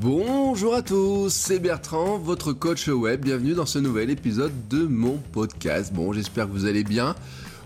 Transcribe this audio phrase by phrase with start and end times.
[0.00, 3.24] Bonjour à tous, c'est Bertrand, votre coach web.
[3.24, 5.92] Bienvenue dans ce nouvel épisode de mon podcast.
[5.92, 7.16] Bon, j'espère que vous allez bien.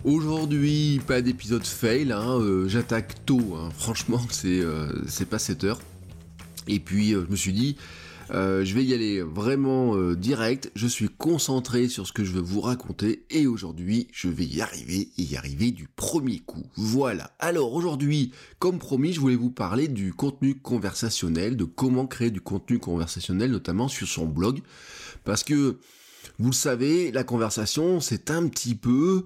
[0.04, 3.68] Aujourd'hui, pas d'épisode fail, hein, euh, j'attaque tôt, hein.
[3.76, 4.88] franchement, c'est euh,
[5.28, 5.80] pas 7 heures.
[6.68, 7.76] Et puis, euh, je me suis dit,
[8.34, 12.32] euh, je vais y aller vraiment euh, direct, je suis concentré sur ce que je
[12.32, 16.64] veux vous raconter et aujourd'hui je vais y arriver et y arriver du premier coup.
[16.76, 17.30] Voilà.
[17.38, 22.40] Alors aujourd'hui, comme promis, je voulais vous parler du contenu conversationnel, de comment créer du
[22.40, 24.60] contenu conversationnel, notamment sur son blog.
[25.24, 25.78] Parce que,
[26.38, 29.24] vous le savez, la conversation, c'est un petit peu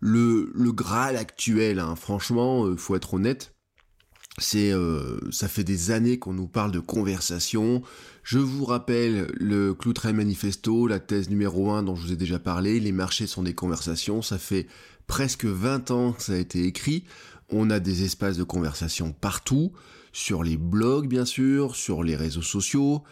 [0.00, 1.78] le, le Graal actuel.
[1.78, 1.94] Hein.
[1.94, 3.52] Franchement, il faut être honnête
[4.38, 7.82] c'est, euh, ça fait des années qu'on nous parle de conversation.
[8.26, 12.40] Je vous rappelle le Cloutrain Manifesto, la thèse numéro 1 dont je vous ai déjà
[12.40, 12.80] parlé.
[12.80, 14.20] Les marchés sont des conversations.
[14.20, 14.66] Ça fait
[15.06, 17.04] presque 20 ans que ça a été écrit.
[17.50, 19.70] On a des espaces de conversation partout,
[20.12, 23.04] sur les blogs bien sûr, sur les réseaux sociaux.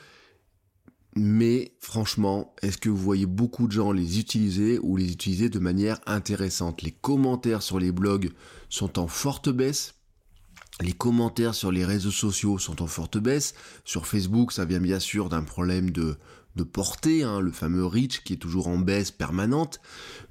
[1.14, 5.60] Mais franchement, est-ce que vous voyez beaucoup de gens les utiliser ou les utiliser de
[5.60, 6.82] manière intéressante?
[6.82, 8.32] Les commentaires sur les blogs
[8.68, 9.93] sont en forte baisse
[10.80, 13.54] les commentaires sur les réseaux sociaux sont en forte baisse.
[13.84, 16.16] Sur Facebook, ça vient bien sûr d'un problème de,
[16.56, 19.80] de portée, hein, le fameux reach qui est toujours en baisse permanente.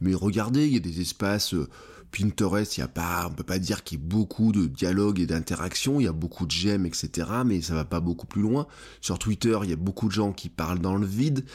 [0.01, 1.69] Mais regardez, il y a des espaces euh,
[2.11, 5.19] Pinterest, il y a pas, on peut pas dire qu'il y ait beaucoup de dialogue
[5.19, 7.27] et d'interaction, il y a beaucoup de j'aime, etc.
[7.45, 8.67] Mais ça va pas beaucoup plus loin.
[9.01, 11.45] Sur Twitter, il y a beaucoup de gens qui parlent dans le vide,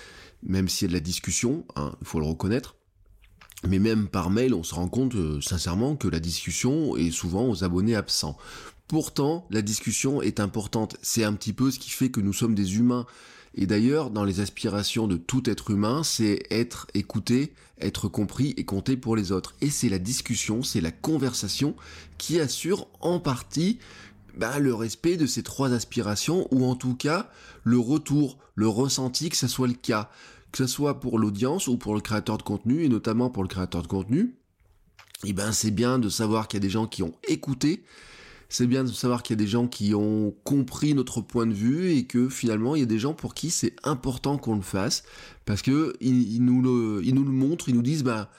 [0.43, 2.75] même s'il y a de la discussion, hein, il faut le reconnaître.
[3.67, 7.49] Mais même par mail, on se rend compte euh, sincèrement que la discussion est souvent
[7.49, 8.37] aux abonnés absents.
[8.89, 10.97] Pourtant, la discussion est importante.
[11.03, 13.07] C'est un petit peu ce qui fait que nous sommes des humains.
[13.55, 18.65] Et d'ailleurs, dans les aspirations de tout être humain, c'est être écouté, être compris et
[18.65, 19.55] compter pour les autres.
[19.61, 21.77] Et c'est la discussion, c'est la conversation
[22.17, 23.79] qui assure en partie
[24.39, 27.31] bah, le respect de ces trois aspirations, ou en tout cas
[27.65, 30.11] le retour, le ressenti que ça soit le cas.
[30.51, 33.49] Que ce soit pour l'audience ou pour le créateur de contenu, et notamment pour le
[33.49, 34.35] créateur de contenu,
[35.25, 37.85] eh ben c'est bien de savoir qu'il y a des gens qui ont écouté,
[38.49, 41.53] c'est bien de savoir qu'il y a des gens qui ont compris notre point de
[41.53, 44.63] vue et que finalement il y a des gens pour qui c'est important qu'on le
[44.63, 45.03] fasse
[45.45, 48.31] parce que ils, nous le, ils nous le montrent, ils nous disent bah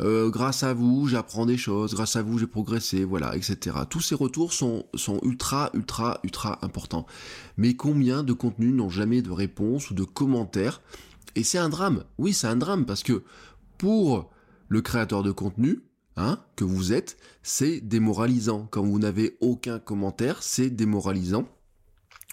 [0.00, 3.76] euh, grâce à vous j'apprends des choses, grâce à vous j'ai progressé, voilà, etc.
[3.88, 7.06] Tous ces retours sont, sont ultra, ultra, ultra importants.
[7.56, 10.82] Mais combien de contenus n'ont jamais de réponse ou de commentaires?
[11.34, 12.04] Et c'est un drame.
[12.18, 13.22] Oui, c'est un drame parce que
[13.78, 14.30] pour
[14.68, 15.80] le créateur de contenu,
[16.16, 18.66] Hein, que vous êtes, c'est démoralisant.
[18.70, 21.46] Quand vous n'avez aucun commentaire, c'est démoralisant.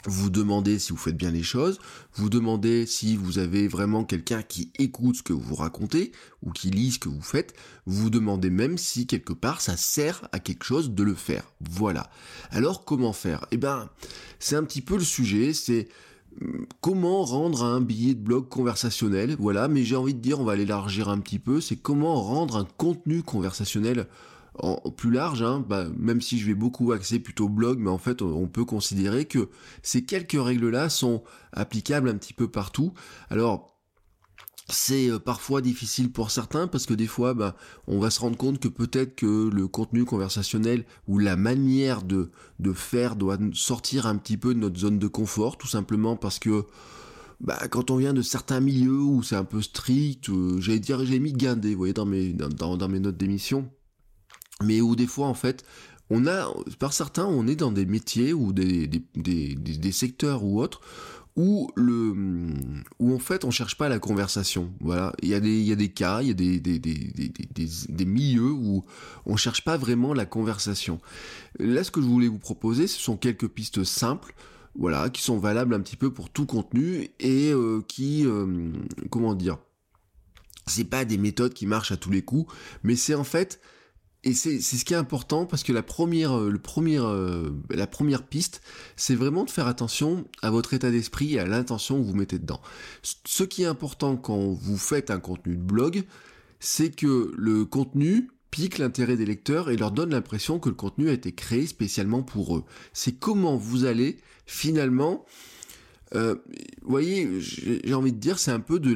[0.05, 1.79] Vous demandez si vous faites bien les choses,
[2.15, 6.11] vous demandez si vous avez vraiment quelqu'un qui écoute ce que vous racontez
[6.41, 7.53] ou qui lit ce que vous faites,
[7.85, 11.53] vous demandez même si quelque part ça sert à quelque chose de le faire.
[11.61, 12.09] Voilà.
[12.51, 13.45] Alors comment faire?
[13.51, 13.89] Eh ben,
[14.39, 15.87] c'est un petit peu le sujet, c'est
[16.81, 20.55] comment rendre un billet de blog conversationnel, voilà, mais j'ai envie de dire, on va
[20.55, 24.07] l'élargir un petit peu, c'est comment rendre un contenu conversationnel
[24.59, 27.97] en, plus large, hein, bah, même si je vais beaucoup axer plutôt blog, mais en
[27.97, 29.49] fait on peut considérer que
[29.81, 31.23] ces quelques règles-là sont
[31.53, 32.93] applicables un petit peu partout.
[33.29, 33.72] Alors
[34.69, 37.55] c'est euh, parfois difficile pour certains parce que des fois, bah,
[37.87, 42.31] on va se rendre compte que peut-être que le contenu conversationnel ou la manière de,
[42.73, 46.65] faire doit sortir un petit peu de notre zone de confort, tout simplement parce que
[47.41, 51.19] bah, quand on vient de certains milieux où c'est un peu strict, euh, j'allais j'ai
[51.19, 53.69] mis guindé, vous voyez, dans mes, dans, mes notes d'émission,
[54.61, 55.65] mais où des fois, en fait,
[56.09, 56.47] on a,
[56.79, 60.79] par certains, on est dans des métiers ou des secteurs ou autres
[61.35, 62.13] où le
[62.99, 64.71] où en fait on cherche pas la conversation.
[64.79, 65.13] Voilà.
[65.21, 66.93] Il y a des il y a des cas il y a des des, des,
[66.93, 68.83] des, des, milieux où
[69.25, 70.99] on cherche pas vraiment la conversation.
[71.59, 74.35] Là ce que je voulais vous proposer ce sont quelques pistes simples
[74.75, 78.71] voilà qui sont valables un petit peu pour tout contenu et euh, qui euh,
[79.09, 79.57] comment dire
[80.65, 82.51] c'est pas des méthodes qui marchent à tous les coups
[82.83, 83.59] mais c'est en fait
[84.23, 87.87] et c'est ce qui est important parce que la première, euh, le premier, euh, la
[87.87, 88.61] première piste,
[88.95, 92.39] c'est vraiment de faire attention à votre état d'esprit et à l'intention que vous mettez
[92.39, 92.61] dedans.
[93.01, 96.03] Ce qui est important quand vous faites un contenu de blog,
[96.59, 101.09] c'est que le contenu pique l'intérêt des lecteurs et leur donne l'impression que le contenu
[101.09, 102.63] a été créé spécialement pour eux.
[102.93, 105.25] C'est comment vous allez finalement
[106.15, 106.35] euh,
[106.83, 108.91] vous voyez, j'ai envie de dire, c'est un peu de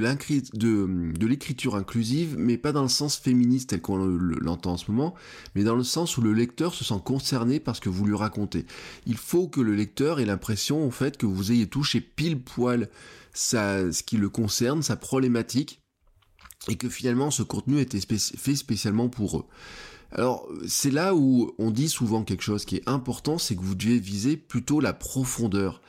[1.25, 5.15] l'écriture inclusive, mais pas dans le sens féministe tel qu'on l'entend en ce moment,
[5.55, 8.15] mais dans le sens où le lecteur se sent concerné par ce que vous lui
[8.15, 8.65] racontez.
[9.05, 12.89] Il faut que le lecteur ait l'impression, en fait, que vous ayez touché pile poil
[13.33, 15.81] ce qui le concerne, sa problématique,
[16.69, 19.45] et que finalement ce contenu a été fait spécialement pour eux.
[20.11, 23.75] Alors c'est là où on dit souvent quelque chose qui est important, c'est que vous
[23.75, 25.81] devez viser plutôt la profondeur.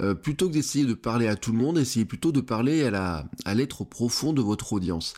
[0.00, 2.90] Euh, plutôt que d'essayer de parler à tout le monde, essayez plutôt de parler à
[2.90, 5.14] la à l'être profond de votre audience.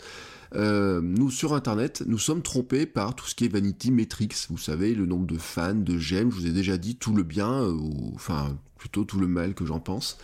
[0.55, 4.37] Euh, nous sur internet, nous sommes trompés par tout ce qui est vanity metrics.
[4.49, 6.31] Vous savez, le nombre de fans, de j'aime.
[6.31, 9.55] Je vous ai déjà dit tout le bien, euh, ou enfin plutôt tout le mal
[9.55, 10.19] que j'en pense.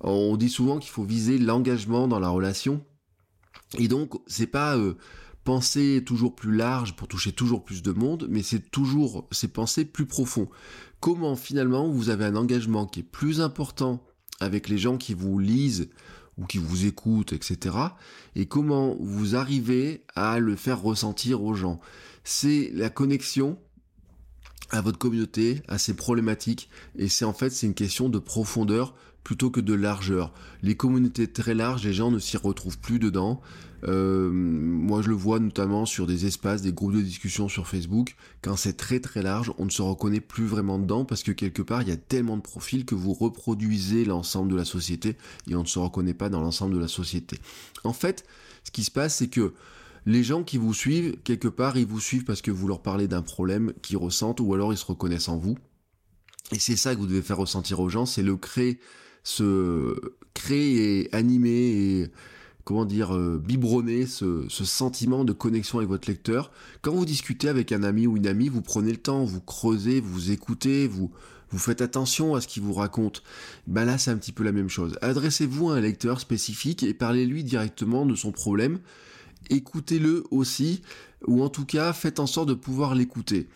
[0.00, 2.84] On dit souvent qu'il faut viser l'engagement dans la relation.
[3.78, 4.78] Et donc, c'est pas
[5.48, 9.86] penser toujours plus large pour toucher toujours plus de monde, mais c'est toujours, c'est penser
[9.86, 10.46] plus profond.
[11.00, 14.04] Comment finalement vous avez un engagement qui est plus important
[14.40, 15.88] avec les gens qui vous lisent
[16.36, 17.74] ou qui vous écoutent, etc.
[18.36, 21.80] Et comment vous arrivez à le faire ressentir aux gens?
[22.24, 23.58] C'est la connexion
[24.68, 28.94] à votre communauté, à ses problématiques, et c'est en fait c'est une question de profondeur
[29.24, 30.32] plutôt que de largeur.
[30.62, 33.40] Les communautés très larges, les gens ne s'y retrouvent plus dedans.
[33.84, 38.16] Euh, moi, je le vois notamment sur des espaces, des groupes de discussion sur Facebook.
[38.42, 41.62] Quand c'est très très large, on ne se reconnaît plus vraiment dedans parce que quelque
[41.62, 45.16] part, il y a tellement de profils que vous reproduisez l'ensemble de la société
[45.48, 47.38] et on ne se reconnaît pas dans l'ensemble de la société.
[47.84, 48.24] En fait,
[48.64, 49.54] ce qui se passe, c'est que
[50.06, 53.08] les gens qui vous suivent, quelque part, ils vous suivent parce que vous leur parlez
[53.08, 55.56] d'un problème qu'ils ressentent ou alors ils se reconnaissent en vous.
[56.50, 58.80] Et c'est ça que vous devez faire ressentir aux gens, c'est le créer,
[59.28, 59.94] se
[60.32, 62.10] créer et animer et
[62.64, 66.50] comment dire, euh, biberonner ce, sentiment de connexion avec votre lecteur.
[66.80, 70.00] Quand vous discutez avec un ami ou une amie, vous prenez le temps, vous creusez,
[70.00, 71.10] vous écoutez, vous,
[71.50, 73.22] vous faites attention à ce qu'il vous raconte.
[73.66, 74.98] Ben là, c'est un petit peu la même chose.
[75.02, 78.78] Adressez-vous à un lecteur spécifique et parlez-lui directement de son problème.
[79.50, 80.82] Écoutez-le aussi,
[81.26, 83.48] ou en tout cas, faites en sorte de pouvoir l'écouter.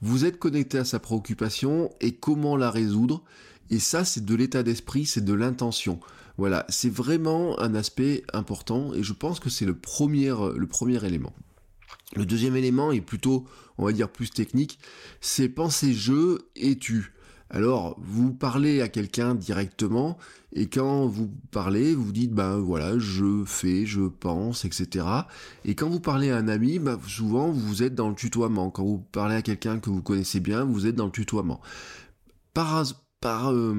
[0.00, 3.22] Vous êtes connecté à sa préoccupation et comment la résoudre.
[3.70, 6.00] Et ça, c'est de l'état d'esprit, c'est de l'intention.
[6.36, 11.04] Voilà, c'est vraiment un aspect important et je pense que c'est le premier, le premier
[11.04, 11.32] élément.
[12.14, 14.78] Le deuxième élément est plutôt, on va dire, plus technique,
[15.20, 17.12] c'est penser je et tu.
[17.50, 20.18] Alors, vous parlez à quelqu'un directement,
[20.52, 25.06] et quand vous parlez, vous dites, ben voilà, je fais, je pense, etc.
[25.64, 28.70] Et quand vous parlez à un ami, ben, souvent, vous êtes dans le tutoiement.
[28.70, 31.60] Quand vous parlez à quelqu'un que vous connaissez bien, vous êtes dans le tutoiement.
[32.52, 32.84] Par,
[33.20, 33.74] par euh,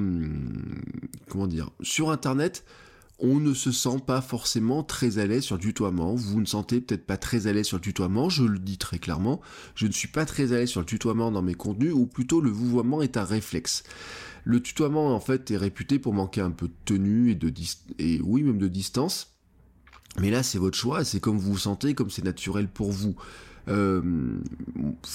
[1.28, 2.64] comment dire sur internet
[3.22, 6.14] on ne se sent pas forcément très à l'aise sur le tutoiement.
[6.14, 8.98] Vous ne sentez peut-être pas très à l'aise sur le tutoiement, je le dis très
[8.98, 9.40] clairement.
[9.74, 12.40] Je ne suis pas très à l'aise sur le tutoiement dans mes contenus, ou plutôt
[12.40, 13.84] le vouvoiement est un réflexe.
[14.44, 17.52] Le tutoiement, en fait, est réputé pour manquer un peu de tenue et de
[17.98, 19.34] et oui, même de distance.
[20.18, 23.16] Mais là, c'est votre choix, c'est comme vous vous sentez, comme c'est naturel pour vous.
[23.68, 24.00] Euh,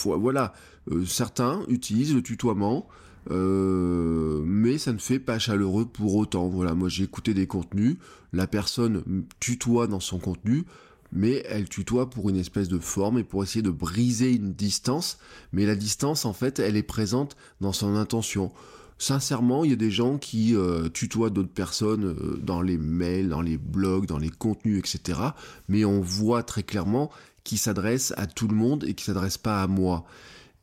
[0.04, 0.54] voilà,
[0.92, 2.88] euh, certains utilisent le tutoiement
[3.31, 6.48] euh, mais ça ne fait pas chaleureux pour autant.
[6.48, 7.98] Voilà, moi j'ai écouté des contenus,
[8.33, 10.66] la personne tutoie dans son contenu,
[11.12, 15.18] mais elle tutoie pour une espèce de forme et pour essayer de briser une distance,
[15.54, 18.51] mais la distance en fait elle est présente dans son intention.
[18.98, 23.28] Sincèrement, il y a des gens qui euh, tutoient d'autres personnes euh, dans les mails,
[23.28, 25.19] dans les blogs, dans les contenus, etc.
[25.68, 27.11] Mais on voit très clairement
[27.44, 30.06] qu'ils s'adressent à tout le monde et qu'ils s'adressent pas à moi.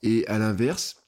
[0.03, 1.02] Et à l'inverse,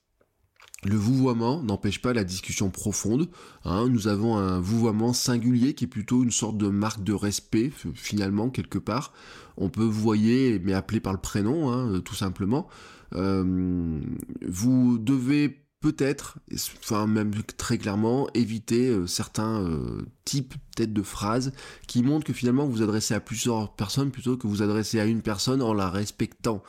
[0.85, 3.29] le vouvoiement n'empêche pas la discussion profonde.
[3.65, 3.89] Hein.
[3.89, 8.51] Nous avons un vouvoiement singulier qui est plutôt une sorte de marque de respect, finalement,
[8.51, 9.13] quelque part.
[9.57, 12.69] On peut voyer, mais appeler par le prénom, hein, tout simplement.
[13.15, 14.01] Euh,
[14.47, 16.39] vous devez peut-être,
[16.79, 21.53] enfin même très clairement, éviter euh, certains euh, types peut-être de phrases
[21.87, 25.05] qui montrent que finalement vous vous adressez à plusieurs personnes plutôt que vous adressez à
[25.05, 26.63] une personne en la respectant.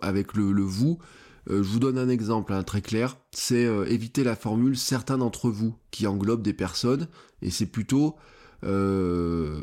[0.00, 1.17] avec le, vous, euh,
[1.48, 5.50] je vous donne un exemple hein, très clair, c'est euh, éviter la formule certains d'entre
[5.50, 7.08] vous qui englobe des personnes,
[7.40, 8.16] et c'est plutôt,
[8.64, 9.60] euh,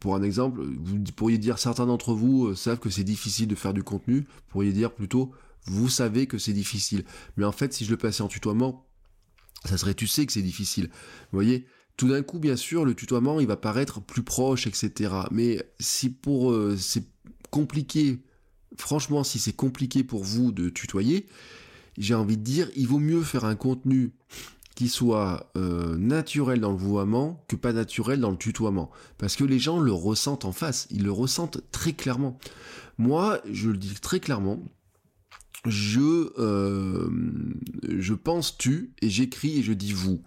[0.00, 3.74] pour un exemple, vous pourriez dire certains d'entre vous savent que c'est difficile de faire
[3.74, 5.32] du contenu, vous pourriez dire plutôt
[5.66, 7.04] vous savez que c'est difficile.
[7.36, 8.88] Mais en fait, si je le passais en tutoiement,
[9.64, 10.86] ça serait tu sais que c'est difficile.
[10.86, 15.12] Vous voyez tout d'un coup, bien sûr, le tutoiement, il va paraître plus proche, etc.
[15.30, 17.04] Mais si pour c'est
[17.50, 18.18] compliqué
[18.76, 21.26] franchement, si c'est compliqué pour vous de tutoyer,
[21.98, 24.12] j'ai envie de dire, il vaut mieux faire un contenu
[24.74, 28.90] qui soit euh, naturel dans le vouvoiement que pas naturel dans le tutoiement.
[29.18, 32.38] Parce que les gens le ressentent en face, ils le ressentent très clairement.
[32.98, 34.62] Moi, je le dis très clairement,
[35.66, 37.08] je, euh,
[37.88, 40.22] je pense tu et j'écris et je dis vous.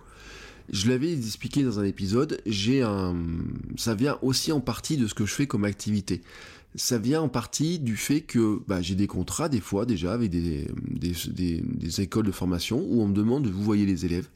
[0.69, 3.15] Je l'avais expliqué dans un épisode, j'ai un,
[3.77, 6.21] ça vient aussi en partie de ce que je fais comme activité.
[6.77, 10.29] Ça vient en partie du fait que bah, j'ai des contrats des fois déjà avec
[10.29, 14.27] des, écoles de formation où on me demande de vous voyez les élèves.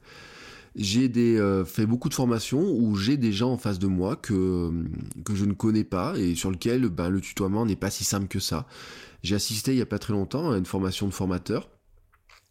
[0.75, 4.71] J'ai euh, fait beaucoup de formations où j'ai des gens en face de moi que,
[5.33, 8.39] je ne connais pas et sur lequel ben, le tutoiement n'est pas si simple que
[8.39, 8.67] ça.
[9.23, 11.69] J'ai assisté il y a pas très longtemps à une formation de formateur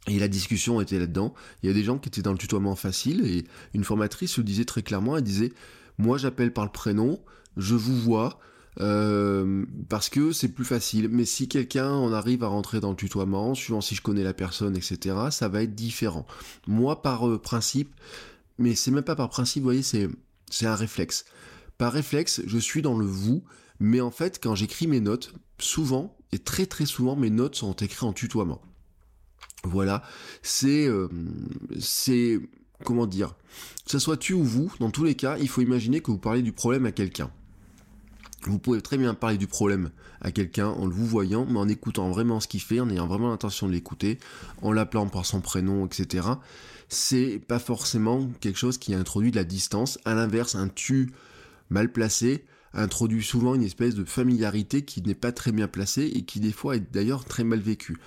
[0.07, 1.33] et la discussion était là-dedans.
[1.63, 4.45] Il y a des gens qui étaient dans le tutoiement facile et une formatrice le
[4.45, 5.53] disait très clairement, elle disait
[5.97, 7.21] moi j'appelle par le prénom,
[7.57, 8.39] je vous vois,
[8.81, 11.09] euh, parce que c'est plus facile.
[11.11, 14.35] Mais si quelqu'un en arrive à rentrer dans le tutoiement, suivant si je connais la
[14.35, 16.27] personne, etc., ça va être différent.
[16.67, 17.95] Moi, par euh, principe,
[18.59, 21.25] mais c'est même pas par principe, vous voyez, c'est un réflexe.
[21.77, 23.45] Par réflexe, je suis dans le vous,
[23.81, 27.73] mais en fait, quand j'écris mes notes, souvent et très très souvent, mes notes sont
[27.73, 28.61] écrites en tutoiement.
[29.65, 30.03] Voilà,
[30.43, 31.09] c'est euh,
[31.81, 32.41] c'est
[32.85, 33.35] comment dire,
[33.85, 36.19] que ce soit tu ou vous, dans tous les cas, il faut imaginer que vous
[36.19, 37.31] parlez du problème à quelqu'un.
[38.43, 39.91] Vous pouvez très bien parler du problème
[40.21, 43.07] à quelqu'un en le vous voyant, mais en écoutant vraiment ce qu'il fait, en ayant
[43.07, 44.19] vraiment l'intention de l'écouter,
[44.63, 46.29] en l'appelant par son prénom, etc.
[46.89, 49.99] C'est pas forcément quelque chose qui introduit de la distance.
[50.05, 51.13] À l'inverse, un tu
[51.69, 56.23] mal placé introduit souvent une espèce de familiarité qui n'est pas très bien placée et
[56.23, 57.99] qui des fois est d'ailleurs très mal vécue.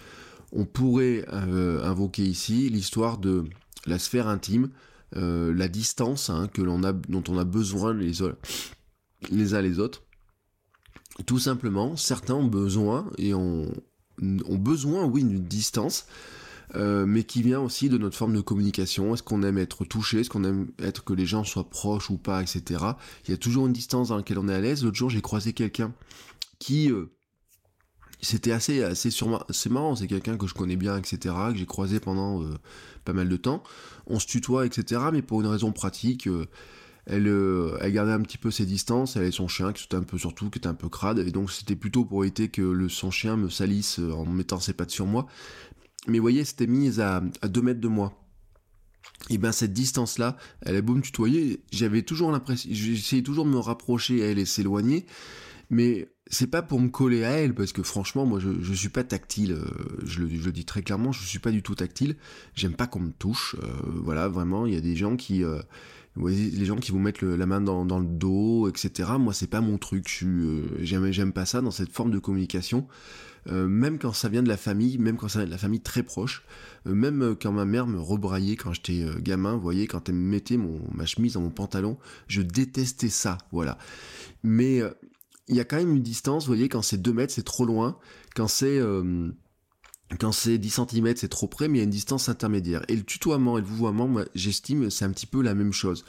[0.54, 3.46] On pourrait euh, invoquer ici l'histoire de
[3.86, 4.70] la sphère intime,
[5.18, 8.14] euh, la distance hein, que l'on a, dont on a besoin les,
[9.30, 10.04] les uns les autres
[11.24, 13.72] tout simplement, certains ont besoin, et ont,
[14.22, 16.06] ont besoin, oui, d'une distance,
[16.76, 19.14] euh, mais qui vient aussi de notre forme de communication.
[19.14, 20.22] Est-ce qu'on aime être touché?
[20.22, 22.86] Est-ce qu'on aime être que les gens soient proches ou pas, etc.
[23.26, 24.84] Il y a toujours une distance dans laquelle on est à l'aise.
[24.84, 25.94] L'autre jour, j'ai croisé quelqu'un
[26.60, 26.92] qui...
[26.92, 27.12] Euh,
[28.24, 31.66] c'était assez assez sûrement c'est marrant c'est quelqu'un que je connais bien etc que j'ai
[31.66, 32.54] croisé pendant euh,
[33.04, 33.64] pas mal de temps
[34.06, 36.30] on se tutoie etc mais pour une raison pratique
[37.12, 39.98] elle, euh, elle gardait un petit peu ses distances, elle avait son chien qui était
[39.98, 42.62] un peu surtout, qui était un peu crade, et donc c'était plutôt pour éviter que
[42.62, 45.28] le, son chien me salisse euh, en mettant ses pattes sur moi.
[46.08, 48.18] Mais vous voyez, c'était mise à, à 2 mètres de moi.
[49.30, 53.52] Et ben cette distance-là, elle a beau me tutoyer, j'avais toujours l'impression, j'essayais toujours de
[53.52, 55.06] me rapprocher à elle et s'éloigner,
[55.70, 58.90] mais c'est pas pour me coller à elle, parce que franchement, moi, je, je suis
[58.90, 59.52] pas tactile.
[59.52, 59.66] Euh,
[60.06, 62.16] je le, dis très clairement, je suis pas du tout tactile.
[62.56, 63.58] J'aime pas qu'on me touche.
[63.86, 65.44] Voilà, vraiment, il y a des gens qui,
[66.18, 69.12] les gens qui vous mettent la main dans, le dos, etc.
[69.20, 70.08] Moi, c'est pas mon truc.
[70.10, 72.88] Je j'aime pas ça dans cette forme de communication.
[73.48, 76.04] même quand ça vient de la famille, même quand ça vient de la famille très
[76.04, 76.44] proche,
[76.86, 80.60] même quand ma mère me rebraillait quand j'étais gamin, vous voyez, quand elle me mettait
[80.94, 83.78] ma chemise dans mon pantalon, je détestais ça, voilà.
[84.44, 84.82] Mais
[85.52, 87.66] il y a quand même une distance, vous voyez, quand c'est 2 mètres, c'est trop
[87.66, 87.98] loin,
[88.36, 89.30] quand c'est euh,
[90.20, 92.84] quand c'est 10 cm, c'est trop près, mais il y a une distance intermédiaire.
[92.88, 96.04] Et le tutoiement et le vouvoiement, moi, j'estime, c'est un petit peu la même chose.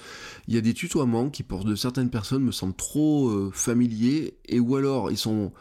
[0.49, 4.61] Il y a des tutoiements qui, pour certaines personnes, me semblent trop euh, familiers, et
[4.61, 5.53] ou alors, ils sont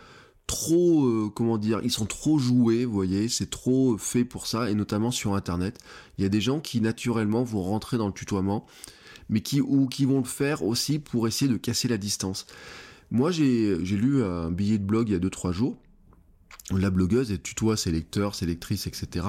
[0.48, 4.70] trop, euh, comment dire, ils sont trop joués, vous voyez, c'est trop fait pour ça,
[4.70, 5.78] et notamment sur Internet.
[6.18, 8.66] Il y a des gens qui, naturellement, vont rentrer dans le tutoiement,
[9.30, 12.48] mais qui vont le faire aussi pour essayer de casser la distance.
[13.12, 15.78] Moi, j'ai lu un billet de blog il y a 2-3 jours.
[16.78, 19.26] La blogueuse, elle tutoie ses lecteurs, ses lectrices, etc.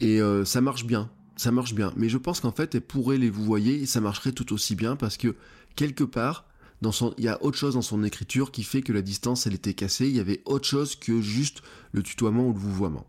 [0.00, 1.10] Et euh, ça marche bien.
[1.36, 1.92] Ça marche bien.
[1.96, 4.74] Mais je pense qu'en fait, elle pourrait les vous voyez et ça marcherait tout aussi
[4.74, 5.36] bien parce que
[5.76, 6.46] quelque part,
[6.82, 9.46] dans son, il y a autre chose dans son écriture qui fait que la distance,
[9.46, 10.08] elle était cassée.
[10.08, 11.62] Il y avait autre chose que juste
[11.92, 13.06] le tutoiement ou le vouvoiement.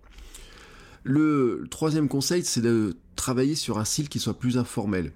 [1.03, 5.11] Le troisième conseil, c'est de travailler sur un style qui soit plus informel.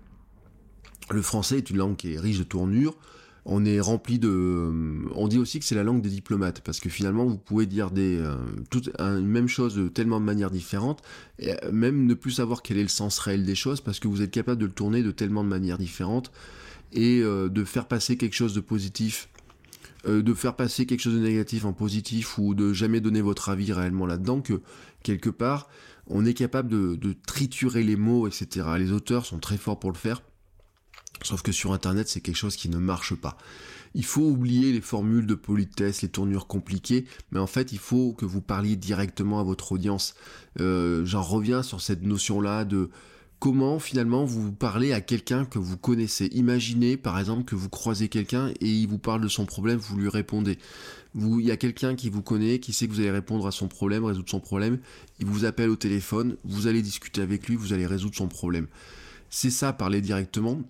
[1.12, 2.96] Le français est une langue qui est riche de tournures
[3.46, 4.72] on est rempli de.
[5.16, 7.92] On dit aussi que c'est la langue des diplomates parce que finalement vous pouvez dire
[7.92, 8.38] des euh,
[9.00, 11.02] une même chose de tellement de manières différentes,
[11.40, 14.08] et euh, même ne plus savoir quel est le sens réel des choses parce que
[14.08, 16.32] vous êtes capable de le tourner de tellement de manières différentes
[16.94, 19.30] et euh, de faire passer quelque chose de positif,
[20.06, 23.72] de faire passer quelque chose de négatif en positif ou de jamais donner votre avis
[23.72, 24.62] réellement là-dedans que
[25.02, 25.70] quelque part
[26.08, 28.68] on est capable de, de triturer les mots, etc.
[28.78, 30.22] Les auteurs sont très forts pour le faire
[31.24, 33.38] Sauf que sur Internet, c'est quelque chose qui ne marche pas.
[33.96, 38.14] Il faut oublier les formules de politesse, les tournures compliquées, mais en fait, il faut
[38.14, 40.16] que vous parliez directement à votre audience.
[40.60, 42.90] Euh, j'en reviens sur cette notion-là de
[43.40, 46.28] comment finalement vous parlez à quelqu'un que vous connaissez.
[46.34, 49.98] Imaginez par exemple que vous croisez quelqu'un et il vous parle de son problème, vous
[49.98, 50.58] lui répondez.
[51.14, 53.68] Il y a quelqu'un qui vous connaît, qui sait que vous allez répondre à son
[53.68, 54.80] problème, résoudre son problème,
[55.20, 58.68] il vous appelle au téléphone, vous allez discuter avec lui, vous allez résoudre son problème
[59.34, 60.62] c'est ça, parler directement.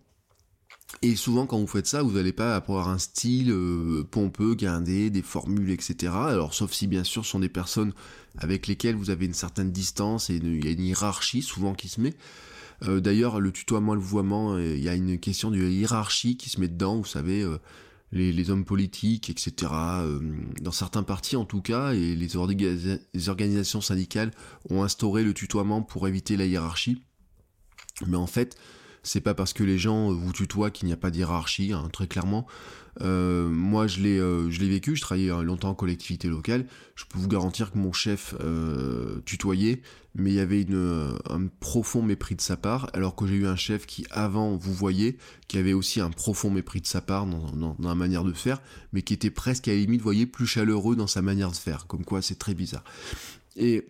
[1.02, 5.10] Et souvent, quand vous faites ça, vous n'allez pas avoir un style euh, pompeux, guindé,
[5.10, 6.14] des formules, etc.
[6.14, 7.94] Alors, sauf si, bien sûr, ce sont des personnes
[8.38, 11.90] avec lesquelles vous avez une certaine distance et il y a une hiérarchie souvent qui
[11.90, 12.14] se met.
[12.84, 16.50] Euh, d'ailleurs, le tutoiement, le vouvoiement, euh, il y a une question de hiérarchie qui
[16.50, 17.46] se met dedans, vous savez,
[18.12, 19.72] les, hommes politiques, etc.
[20.62, 22.28] dans certains partis, en tout cas, et les,
[23.14, 24.32] les organisations syndicales
[24.70, 27.02] ont instauré le tutoiement pour éviter la hiérarchie.
[28.08, 28.56] Mais en fait,
[29.04, 32.08] c'est pas parce que les gens vous tutoient qu'il n'y a pas d'hierarchie, hein, très
[32.08, 32.48] clairement.
[33.02, 34.96] Euh, moi, je l'ai, euh, je l'ai vécu.
[34.96, 36.66] Je travaillais euh, longtemps en collectivité locale.
[36.96, 38.36] Je peux vous garantir que mon chef
[39.26, 39.82] tutoyait,
[40.16, 40.66] mais il y avait
[41.30, 42.90] un profond mépris de sa part.
[42.94, 45.18] Alors que j'ai eu un chef qui, avant, vous voyez,
[45.48, 48.62] qui avait aussi un profond mépris de sa part dans, dans, la manière de faire,
[48.94, 51.56] mais qui était presque à la limite, vous voyez, plus chaleureux dans sa manière de
[51.56, 51.88] faire.
[51.88, 52.84] Comme quoi, c'est très bizarre.
[53.56, 53.88] Et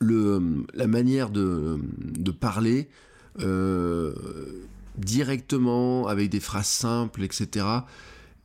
[0.00, 2.92] le, la manière de, de parler, euh,
[4.98, 7.66] directement, avec des phrases simples, etc.,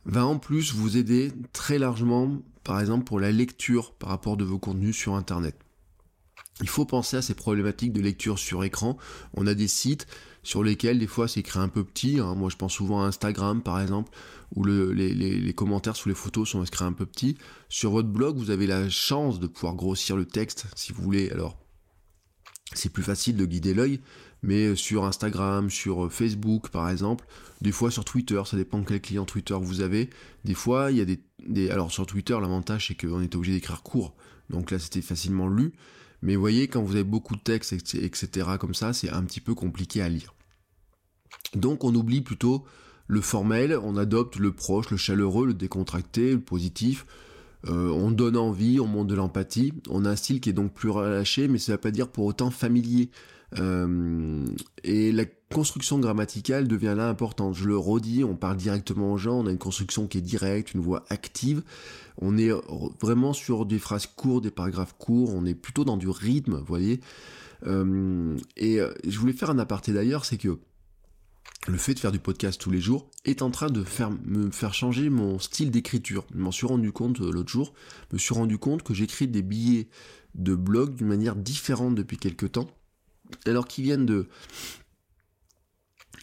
[0.04, 4.44] va en plus vous aider très largement, par exemple, pour la lecture par rapport de
[4.44, 5.56] vos contenus sur Internet.
[6.60, 8.98] Il faut penser à ces problématiques de lecture sur écran.
[9.34, 10.06] On a des sites
[10.42, 12.20] sur lesquels des fois c'est écrit un peu petit.
[12.20, 12.34] Hein.
[12.34, 14.10] Moi je pense souvent à Instagram par exemple,
[14.54, 17.38] où les, les, commentaires sous les photos sont écrits un peu petits.
[17.68, 21.30] Sur votre blog, vous avez la chance de pouvoir grossir le texte si vous voulez.
[21.30, 21.58] Alors
[22.74, 24.00] c'est plus facile de guider l'œil,
[24.42, 27.26] mais sur Instagram, sur Facebook par exemple,
[27.60, 30.10] des fois sur Twitter, ça dépend quel client Twitter vous avez.
[30.44, 33.82] Des fois, il y a des, alors sur Twitter, l'avantage c'est qu'on était obligé d'écrire
[33.82, 34.14] court,
[34.50, 35.72] donc là c'était facilement lu.
[36.22, 38.28] Mais vous voyez, quand vous avez beaucoup de texte, etc.
[38.58, 40.34] comme ça, c'est un petit peu compliqué à lire.
[41.54, 42.64] Donc on oublie plutôt
[43.08, 47.06] le formel, on adopte le proche, le chaleureux, le décontracté, le positif.
[47.68, 49.72] Euh, on donne envie, on montre de l'empathie.
[49.88, 52.08] On a un style qui est donc plus relâché, mais ça ne veut pas dire
[52.08, 53.10] pour autant familier.
[53.58, 54.46] Euh,
[54.84, 57.54] et la construction grammaticale devient là importante.
[57.54, 60.74] Je le redis, on parle directement aux gens, on a une construction qui est directe,
[60.74, 61.62] une voix active.
[62.18, 62.50] On est
[63.00, 66.64] vraiment sur des phrases courtes, des paragraphes courts, on est plutôt dans du rythme, vous
[66.64, 67.00] voyez.
[67.66, 70.58] Euh, et je voulais faire un aparté d'ailleurs, c'est que
[71.68, 74.50] le fait de faire du podcast tous les jours est en train de faire, me
[74.50, 76.24] faire changer mon style d'écriture.
[76.34, 77.72] Je m'en suis rendu compte euh, l'autre jour,
[78.10, 79.88] je me suis rendu compte que j'écris des billets
[80.34, 82.68] de blog d'une manière différente depuis quelques temps,
[83.46, 84.28] alors qu'ils viennent de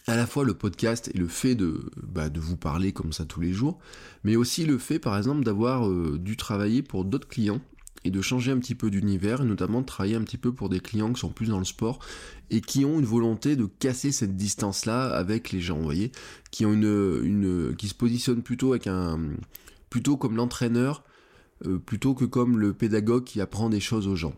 [0.06, 3.24] à la fois le podcast et le fait de, bah, de vous parler comme ça
[3.24, 3.78] tous les jours,
[4.24, 7.60] mais aussi le fait par exemple d'avoir euh, dû travailler pour d'autres clients
[8.04, 10.80] et de changer un petit peu d'univers, notamment de travailler un petit peu pour des
[10.80, 11.98] clients qui sont plus dans le sport
[12.50, 16.10] et qui ont une volonté de casser cette distance-là avec les gens, vous voyez,
[16.50, 19.20] qui ont une, une, qui se positionnent plutôt avec un,
[19.90, 21.04] plutôt comme l'entraîneur,
[21.66, 24.34] euh, plutôt que comme le pédagogue qui apprend des choses aux gens.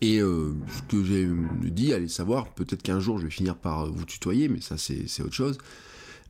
[0.00, 1.28] Et euh, ce que j'ai
[1.62, 5.22] dit, allez savoir, peut-être qu'un jour je vais finir par vous tutoyer, mais ça c'est
[5.22, 5.58] autre chose.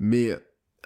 [0.00, 0.32] Mais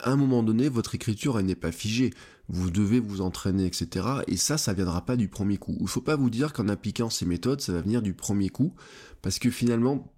[0.03, 2.13] à un moment donné, votre écriture, n'est pas figée.
[2.49, 4.07] Vous devez vous entraîner, etc.
[4.27, 5.77] Et ça, ça viendra pas du premier coup.
[5.79, 8.49] Il ne faut pas vous dire qu'en appliquant ces méthodes, ça va venir du premier
[8.49, 8.75] coup.
[9.23, 10.13] Parce que finalement,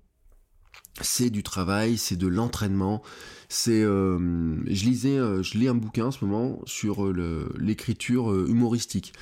[1.01, 3.03] c'est du travail, c'est de l'entraînement.
[3.49, 8.33] C'est, euh, je lisais, euh, je lis un bouquin en ce moment sur euh, l'écriture
[8.47, 9.13] humoristique.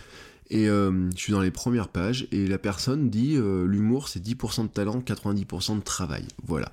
[0.51, 4.69] Et je suis dans les premières pages et la personne dit l'humour c'est 10% de
[4.69, 6.27] talent, 90% de travail.
[6.47, 6.73] Voilà.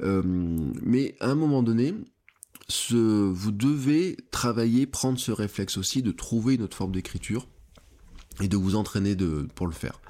[0.00, 1.94] mais à un moment donné,
[2.90, 7.46] vous devez travailler, prendre ce réflexe aussi de trouver une autre forme d'écriture
[8.40, 9.14] et de vous entraîner
[9.54, 10.00] pour le faire.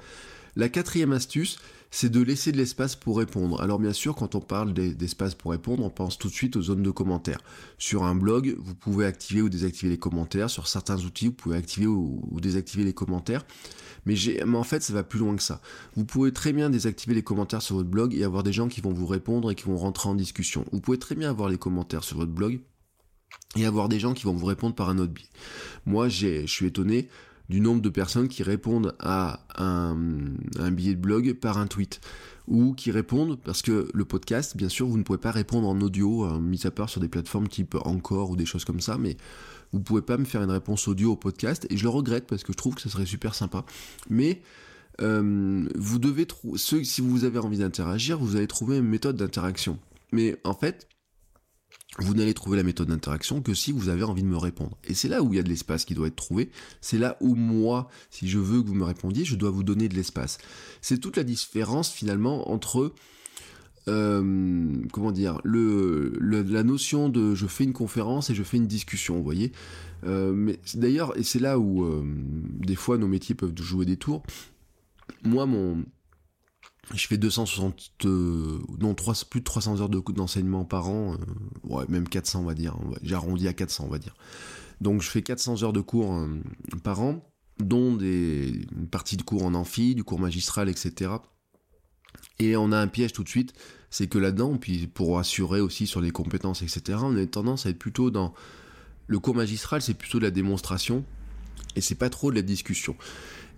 [0.55, 1.57] La quatrième astuce,
[1.95, 3.61] c'est de laisser de l'espace pour répondre.
[3.61, 6.61] Alors bien sûr, quand on parle d'espace pour répondre, on pense tout de suite aux
[6.63, 7.37] zones de commentaires.
[7.77, 10.49] Sur un blog, vous pouvez activer ou désactiver les commentaires.
[10.49, 13.45] Sur certains outils, vous pouvez activer ou désactiver les commentaires.
[14.07, 15.61] Mais, en fait, ça va plus loin que ça.
[15.95, 18.81] Vous pouvez très bien désactiver les commentaires sur votre blog et avoir des gens qui
[18.81, 20.65] vont vous répondre et qui vont rentrer en discussion.
[20.71, 22.59] Vous pouvez très bien avoir les commentaires sur votre blog
[23.55, 25.29] et avoir des gens qui vont vous répondre par un autre biais.
[25.85, 27.07] Moi, je suis étonné
[27.49, 29.95] du nombre de personnes qui répondent à un,
[30.71, 32.01] billet de blog par un tweet
[32.47, 35.79] ou qui répondent parce que le podcast, bien sûr, vous ne pouvez pas répondre en
[35.81, 39.17] audio, mis à part sur des plateformes type Encore ou des choses comme ça, mais
[39.71, 42.43] vous pouvez pas me faire une réponse audio au podcast et je le regrette parce
[42.43, 43.65] que je trouve que ce serait super sympa.
[44.09, 44.41] Mais
[45.01, 49.79] euh, vous devez trouver, si vous avez envie d'interagir, vous allez trouver une méthode d'interaction.
[50.11, 50.87] Mais en fait,
[51.99, 54.77] vous n'allez trouver la méthode d'interaction que si vous avez envie de me répondre.
[54.83, 56.49] Et c'est là où il y a de l'espace qui doit être trouvé.
[56.81, 59.89] C'est là où moi, si je veux que vous me répondiez, je dois vous donner
[59.89, 60.39] de l'espace.
[60.81, 62.93] C'est toute la différence finalement entre
[63.89, 68.67] euh, comment dire, le, la notion de je fais une conférence et je fais une
[68.67, 69.51] discussion, vous voyez.
[70.05, 73.97] Euh, mais d'ailleurs, et c'est là où euh, des fois nos métiers peuvent jouer des
[73.97, 74.23] tours.
[75.23, 75.83] Moi, mon,
[76.93, 81.17] je fais 260, euh, non, 3, plus de 300 heures d'enseignement par an, euh,
[81.67, 84.15] ouais, même 400 on va dire, j'ai arrondi à 400 on va dire.
[84.81, 86.27] Donc je fais 400 heures de cours euh,
[86.83, 87.25] par an,
[87.59, 91.11] dont des, une partie de cours en amphi, du cours magistral, etc.
[92.39, 93.53] Et on a un piège tout de suite,
[93.89, 97.69] c'est que là-dedans, puis pour assurer aussi sur les compétences, etc., on a tendance à
[97.69, 98.33] être plutôt dans...
[99.07, 101.03] Le cours magistral, c'est plutôt de la démonstration,
[101.75, 102.95] et c'est pas trop de la discussion.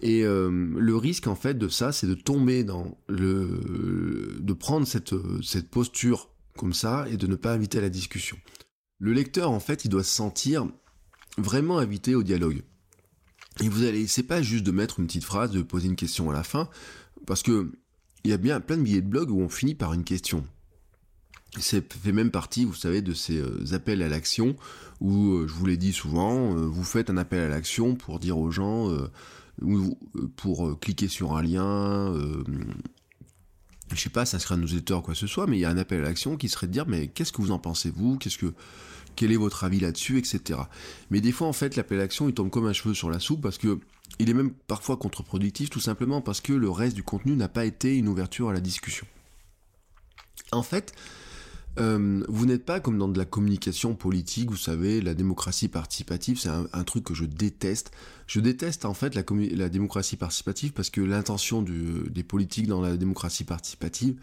[0.01, 4.85] Et euh, le risque en fait de ça, c'est de tomber dans le, de prendre
[4.85, 8.37] cette cette posture comme ça et de ne pas inviter à la discussion.
[8.99, 10.67] Le lecteur en fait, il doit se sentir
[11.37, 12.61] vraiment invité au dialogue.
[13.61, 16.29] Et vous allez, c'est pas juste de mettre une petite phrase, de poser une question
[16.29, 16.69] à la fin,
[17.25, 17.71] parce que
[18.23, 20.45] il y a bien plein de billets de blog où on finit par une question.
[21.57, 24.57] C'est fait même partie, vous savez, de ces euh, appels à l'action
[24.99, 28.37] où, euh, je vous l'ai dit souvent, vous faites un appel à l'action pour dire
[28.37, 28.89] aux gens,
[29.61, 29.95] euh,
[30.35, 32.43] pour euh, cliquer sur un lien, euh,
[33.93, 35.65] je sais pas, ça serait un newsletter ou quoi que ce soit, mais il y
[35.65, 37.89] a un appel à l'action qui serait de dire mais qu'est-ce que vous en pensez
[37.89, 38.17] vous?
[38.17, 38.53] Qu'est-ce que
[39.15, 40.59] quel est votre avis là-dessus, etc.
[41.09, 43.19] Mais des fois en fait l'appel à l'action il tombe comme un cheveu sur la
[43.19, 43.79] soupe parce que
[44.19, 47.65] il est même parfois contre-productif tout simplement parce que le reste du contenu n'a pas
[47.65, 49.07] été une ouverture à la discussion.
[50.51, 50.93] En fait,
[51.77, 56.39] euh, vous n'êtes pas comme dans de la communication politique, vous savez, la démocratie participative,
[56.39, 57.91] c'est un, truc que je déteste.
[58.27, 59.23] Je déteste en fait la,
[59.55, 64.15] la démocratie participative parce que l'intention des politiques dans la démocratie participative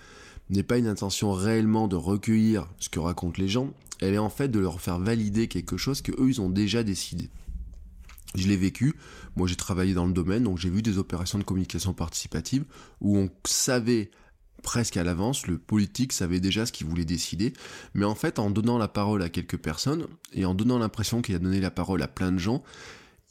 [0.51, 4.31] n'est pas une intention réellement de recueillir ce que racontent les gens, elle est en
[4.31, 7.31] fait de leur faire valider quelque chose que eux ils ont déjà décidé.
[8.35, 8.95] Je l'ai vécu,
[9.37, 12.65] moi j'ai travaillé dans le domaine, donc j'ai vu des opérations de communication participative
[13.01, 14.11] où on savait
[14.63, 17.53] presque à l'avance, le politique savait déjà ce qu'il voulait décider,
[17.95, 21.35] mais en fait en donnant la parole à quelques personnes, et en donnant l'impression qu'il
[21.35, 22.63] a donné la parole à plein de gens,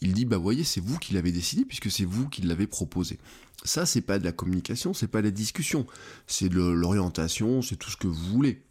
[0.02, 3.20] il dit bah voyez c'est vous qui l'avez décidé puisque c'est vous qui l'avez proposé.
[3.64, 5.86] Ça c'est pas de la communication, c'est pas de la discussion,
[6.28, 8.64] c'est de l'orientation, c'est tout ce que vous voulez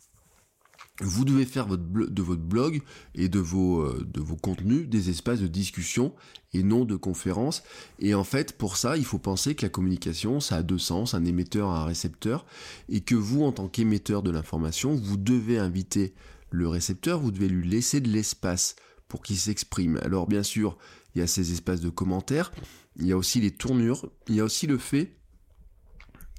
[1.01, 2.83] vous devez faire de votre blog
[3.15, 6.15] et de vos, euh, de vos contenus des espaces de discussion
[6.53, 7.63] et non de conférences.
[7.99, 11.15] Et en fait, pour ça, il faut penser que la communication, ça a deux sens,
[11.15, 12.45] un émetteur et un récepteur,
[12.89, 16.15] et que vous, en tant qu'émetteur de l'information, vous devez inviter
[16.51, 18.77] le récepteur, vous devez lui laisser de l'espace
[19.09, 19.99] pour qu'il s'exprime.
[20.03, 20.77] Alors bien sûr,
[21.15, 22.53] il y a ces espaces de commentaires,
[22.97, 25.17] il y a aussi les tournures, il y a aussi le fait,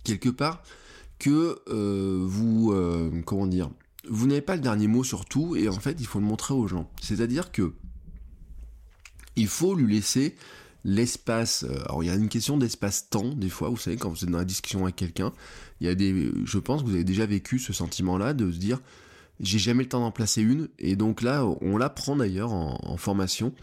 [0.03, 0.63] quelque part,
[1.19, 3.69] que euh, vous, euh, comment dire,
[4.09, 6.53] vous n'avez pas le dernier mot sur tout et en fait il faut le montrer
[6.53, 6.89] aux gens.
[7.01, 7.73] C'est-à-dire que
[9.35, 10.35] il faut lui laisser
[10.83, 11.63] l'espace.
[11.63, 13.69] Euh, alors il y a une question d'espace-temps des fois.
[13.69, 15.31] Vous savez quand vous êtes dans la discussion avec quelqu'un,
[15.79, 16.31] il y a des.
[16.45, 18.79] Je pense que vous avez déjà vécu ce sentiment-là de se dire
[19.39, 23.53] j'ai jamais le temps d'en placer une et donc là on l'apprend d'ailleurs en formation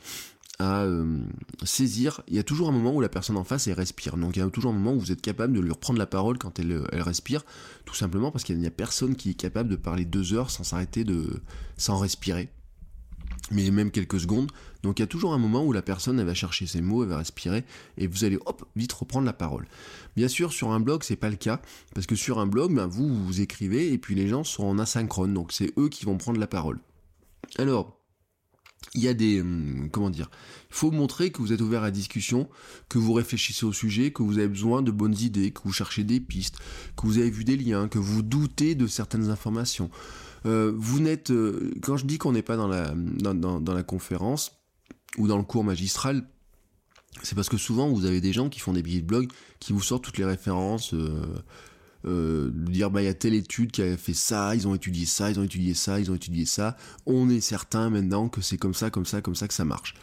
[0.59, 1.21] à euh,
[1.63, 2.23] saisir.
[2.29, 4.17] Il y a toujours un moment où la personne en face elle respire.
[4.17, 6.07] Donc il y a toujours un moment où vous êtes capable de lui reprendre la
[6.07, 7.45] parole quand elle, elle respire,
[7.85, 10.65] tout simplement parce qu'il n'y a personne qui est capable de parler deux heures sans
[10.65, 11.43] s'arrêter de,
[11.77, 12.49] sans respirer.
[13.51, 14.51] Mais même quelques secondes.
[14.83, 17.03] Donc il y a toujours un moment où la personne elle va chercher ses mots,
[17.03, 17.65] elle va respirer
[17.97, 19.67] et vous allez hop vite reprendre la parole.
[20.17, 21.61] Bien sûr sur un blog c'est pas le cas
[21.95, 24.79] parce que sur un blog ben, vous vous écrivez et puis les gens sont en
[24.79, 26.79] asynchrone donc c'est eux qui vont prendre la parole.
[27.59, 27.98] Alors
[28.95, 30.31] il y a des hum, comment dire
[30.71, 32.49] il faut montrer que vous êtes ouvert à la discussion
[32.89, 36.05] que vous réfléchissez au sujet que vous avez besoin de bonnes idées que vous cherchez
[36.05, 36.57] des pistes
[36.97, 39.91] que vous avez vu des liens que vous doutez de certaines informations.
[40.47, 44.53] Euh, vous n'êtes euh, quand je dis qu'on n'est pas dans la conférence
[45.17, 46.25] ou dans le cours magistral
[47.23, 49.73] c'est parce que souvent vous avez des gens qui font des billets de blog qui
[49.73, 51.23] vous sortent toutes les références euh,
[52.05, 55.05] euh, dire bah il y a telle étude qui a fait ça, ils ont étudié
[55.05, 56.77] ça, ils ont étudié ça, ils ont étudié ça.
[57.07, 59.95] On est certain maintenant que c'est comme ça, comme ça, comme ça que ça marche.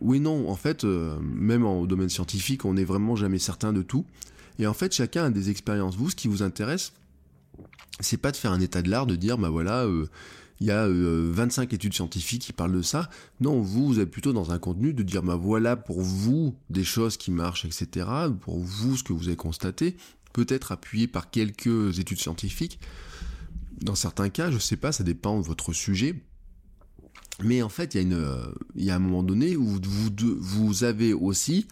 [0.00, 3.82] Oui non, en fait, euh, même en domaine scientifique, on n'est vraiment jamais certain de
[3.82, 4.06] tout.
[4.58, 5.96] Et en fait, chacun a des expériences.
[5.96, 6.92] Vous, ce qui vous intéresse,
[8.00, 9.84] c'est pas de faire un état de l'art, de dire bah voilà.
[9.84, 10.06] Euh,
[10.60, 13.10] il y a 25 études scientifiques qui parlent de ça.
[13.40, 16.82] Non, vous, vous êtes plutôt dans un contenu de dire, bah voilà pour vous des
[16.82, 18.06] choses qui marchent, etc.
[18.40, 19.98] Pour vous, ce que vous avez constaté
[20.36, 22.78] peut-être appuyé par quelques études scientifiques.
[23.80, 26.14] Dans certains cas, je sais pas, ça dépend de votre sujet.
[27.42, 28.12] Mais en fait, il
[28.76, 29.78] y, a a un moment donné où
[30.40, 31.66] vous, avez aussi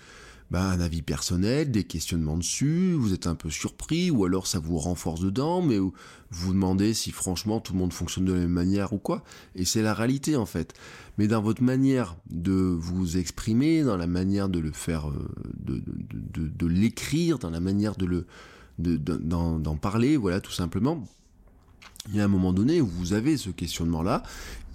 [0.51, 4.59] bah, un avis personnel, des questionnements dessus, vous êtes un peu surpris, ou alors ça
[4.59, 5.93] vous renforce dedans, mais vous
[6.31, 9.25] vous demandez si franchement tout le monde fonctionne de la même manière ou quoi.
[9.55, 10.75] Et c'est la réalité en fait.
[11.17, 16.67] Mais dans votre manière de vous exprimer, dans la manière de le faire, euh, de,
[16.67, 18.27] l'écrire, dans la manière de le
[18.79, 21.05] d'en parler, voilà tout simplement.
[22.11, 24.23] Il y a un moment donné où vous avez ce questionnement-là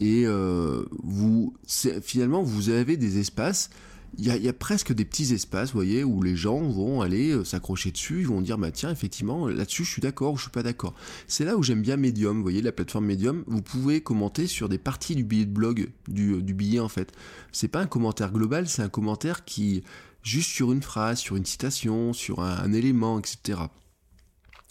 [0.02, 1.54] et euh, vous
[2.02, 3.70] finalement vous avez des espaces
[4.18, 7.44] il y, a, presque des petits espaces, vous voyez, où les gens vont aller euh,
[7.44, 10.52] s'accrocher dessus, ils vont dire, bah tiens, effectivement, là-dessus, je suis d'accord ou je suis
[10.52, 10.96] pas d'accord.
[11.28, 14.68] C'est là où j'aime bien Medium, vous voyez, la plateforme Medium, vous pouvez commenter sur
[14.68, 17.12] des parties du billet de blog, du, du billet en fait.
[17.52, 19.84] C'est pas un commentaire global, c'est un commentaire qui,
[20.24, 23.60] juste sur une phrase, sur une citation, sur un, élément, etc.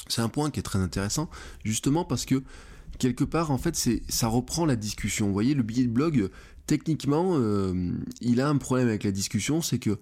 [0.09, 1.29] C'est un point qui est très intéressant,
[1.65, 2.43] justement parce que
[2.99, 5.27] quelque part, en fait, ça reprend la discussion.
[5.27, 6.31] Vous voyez, le billet de blog,
[6.67, 9.97] techniquement, euh, il a un problème avec la discussion, c'est que euh,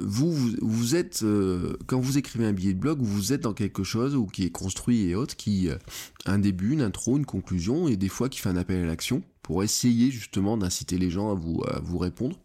[0.00, 3.84] vous, vous, êtes, euh, quand vous écrivez un billet de blog, vous êtes dans quelque
[3.84, 5.78] chose ou qui est construit et autres, qui a
[6.26, 9.22] un début, une intro, une conclusion, et des fois qui fait un appel à l'action
[9.42, 12.38] pour essayer justement d'inciter les gens à vous répondre.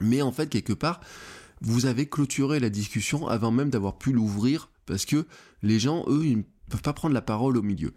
[0.00, 1.00] Mais en fait, quelque part,
[1.60, 5.26] vous avez clôturé la discussion avant même d'avoir pu l'ouvrir, parce que
[5.62, 7.92] les gens, eux, ils peuvent pas prendre la parole au milieu.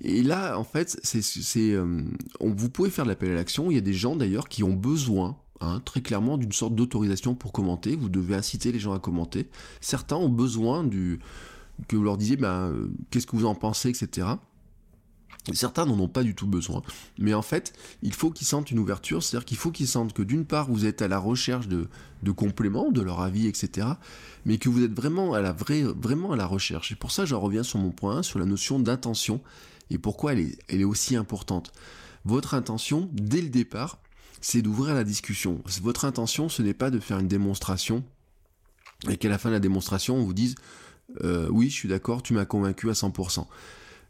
[0.00, 2.02] Et là, en fait, c'est, c'est, euh,
[2.40, 3.70] vous pouvez faire l'appel à l'action.
[3.70, 7.34] Il y a des gens d'ailleurs qui ont besoin, hein, très clairement, d'une sorte d'autorisation
[7.34, 7.96] pour commenter.
[7.96, 9.48] Vous devez inciter les gens à commenter.
[9.80, 11.20] Certains ont besoin du
[11.88, 14.28] que vous leur disiez, ben, euh, qu'est-ce que vous en pensez, etc.
[15.52, 16.82] Certains n'en ont pas du tout besoin.
[17.18, 20.22] Mais en fait, il faut qu'ils sentent une ouverture, c'est-à-dire qu'il faut qu'ils sentent que
[20.22, 21.86] d'une part, vous êtes à la recherche de,
[22.32, 23.88] compléments, de leur avis, etc.
[24.46, 26.92] Mais que vous êtes vraiment à la recherche.
[26.92, 29.40] Et pour ça, j'en reviens sur mon point sur la notion d'intention
[29.90, 31.72] et pourquoi elle est, elle est aussi importante.
[32.24, 33.98] Votre intention, dès le départ,
[34.40, 35.62] c'est d'ouvrir la discussion.
[35.82, 38.02] Votre intention, ce n'est pas de faire une démonstration
[39.10, 40.54] et qu'à la fin de la démonstration, on vous dise
[41.22, 43.46] euh, oui, je suis d'accord, tu m'as convaincu à 100%.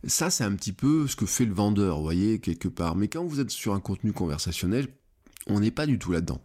[0.06, 2.96] Ça, c'est un petit peu ce que fait le vendeur, vous voyez, quelque part.
[2.96, 4.88] Mais quand vous êtes sur un contenu conversationnel,
[5.46, 6.40] on n'est pas du tout là-dedans.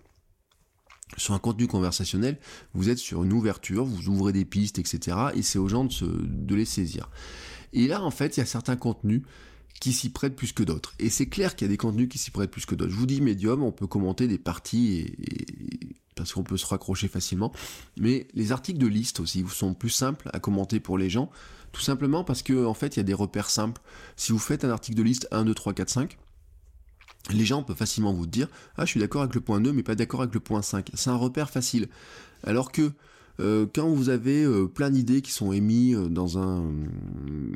[1.17, 2.37] Sur un contenu conversationnel,
[2.73, 5.17] vous êtes sur une ouverture, vous ouvrez des pistes, etc.
[5.35, 7.09] Et c'est aux gens de, les saisir.
[7.73, 9.23] Et là, en fait, il y a certains contenus
[9.81, 10.93] qui s'y prêtent plus que d'autres.
[10.99, 12.91] Et c'est clair qu'il y a des contenus qui s'y prêtent plus que d'autres.
[12.91, 15.15] Je vous dis médium, on peut commenter des parties
[16.15, 17.51] parce qu'on peut se raccrocher facilement.
[17.97, 21.29] Mais les articles de liste aussi sont plus simples à commenter pour les gens
[21.71, 23.81] tout simplement parce que en fait, il y a des repères simples.
[24.15, 26.17] Si vous faites un article de liste 1, 2, 3, 4, 5,
[27.31, 29.83] les gens peuvent facilement vous dire Ah, je suis d'accord avec le point 2, mais
[29.83, 30.89] pas d'accord avec le point 5.
[30.93, 31.87] C'est un repère facile.
[32.43, 32.91] Alors que
[33.39, 36.63] euh, quand vous avez euh, plein d'idées qui sont émises euh, dans un,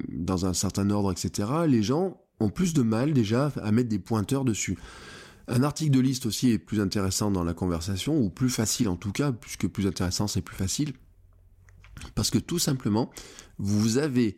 [0.09, 3.99] dans un certain ordre, etc., les gens ont plus de mal déjà à mettre des
[3.99, 4.77] pointeurs dessus.
[5.47, 8.95] Un article de liste aussi est plus intéressant dans la conversation, ou plus facile en
[8.95, 10.93] tout cas, puisque plus intéressant c'est plus facile.
[12.15, 13.11] Parce que tout simplement,
[13.57, 14.37] vous avez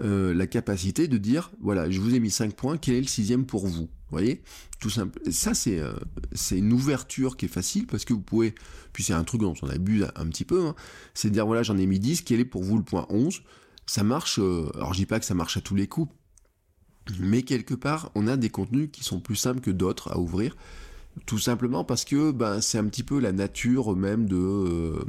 [0.00, 3.06] euh, la capacité de dire, voilà, je vous ai mis 5 points, quel est le
[3.06, 4.42] sixième pour vous voyez?
[4.80, 5.20] Tout simple.
[5.30, 5.92] Ça, c'est euh,
[6.32, 8.54] c'est une ouverture qui est facile parce que vous pouvez,
[8.92, 10.74] puis c'est un truc dont on abuse un petit peu, hein,
[11.14, 13.42] c'est de dire, voilà, j'en ai mis 10, quel est pour vous le point 11
[13.86, 16.12] Ça marche, euh, alors je dis pas que ça marche à tous les coups,
[17.20, 20.56] mais quelque part, on a des contenus qui sont plus simples que d'autres à ouvrir.
[21.26, 25.06] Tout simplement parce que ben, c'est un petit peu la nature même de,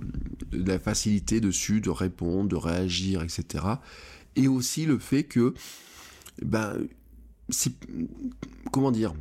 [0.51, 3.65] de, la facilité dessus, de répondre, de réagir, etc.
[4.35, 5.53] Et aussi le fait que,
[6.41, 6.77] ben,
[7.49, 7.73] c'est,
[8.71, 9.13] comment dire,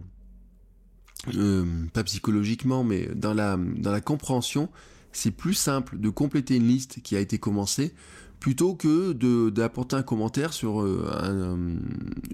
[1.35, 4.69] euh, pas psychologiquement, mais dans la, dans la compréhension,
[5.11, 7.95] c'est plus simple de compléter une liste qui a été commencée
[8.41, 9.13] plutôt que
[9.49, 11.57] d'apporter un commentaire sur euh,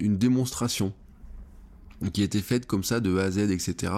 [0.00, 0.92] une démonstration
[2.12, 3.92] qui été faite comme ça de A à Z, etc.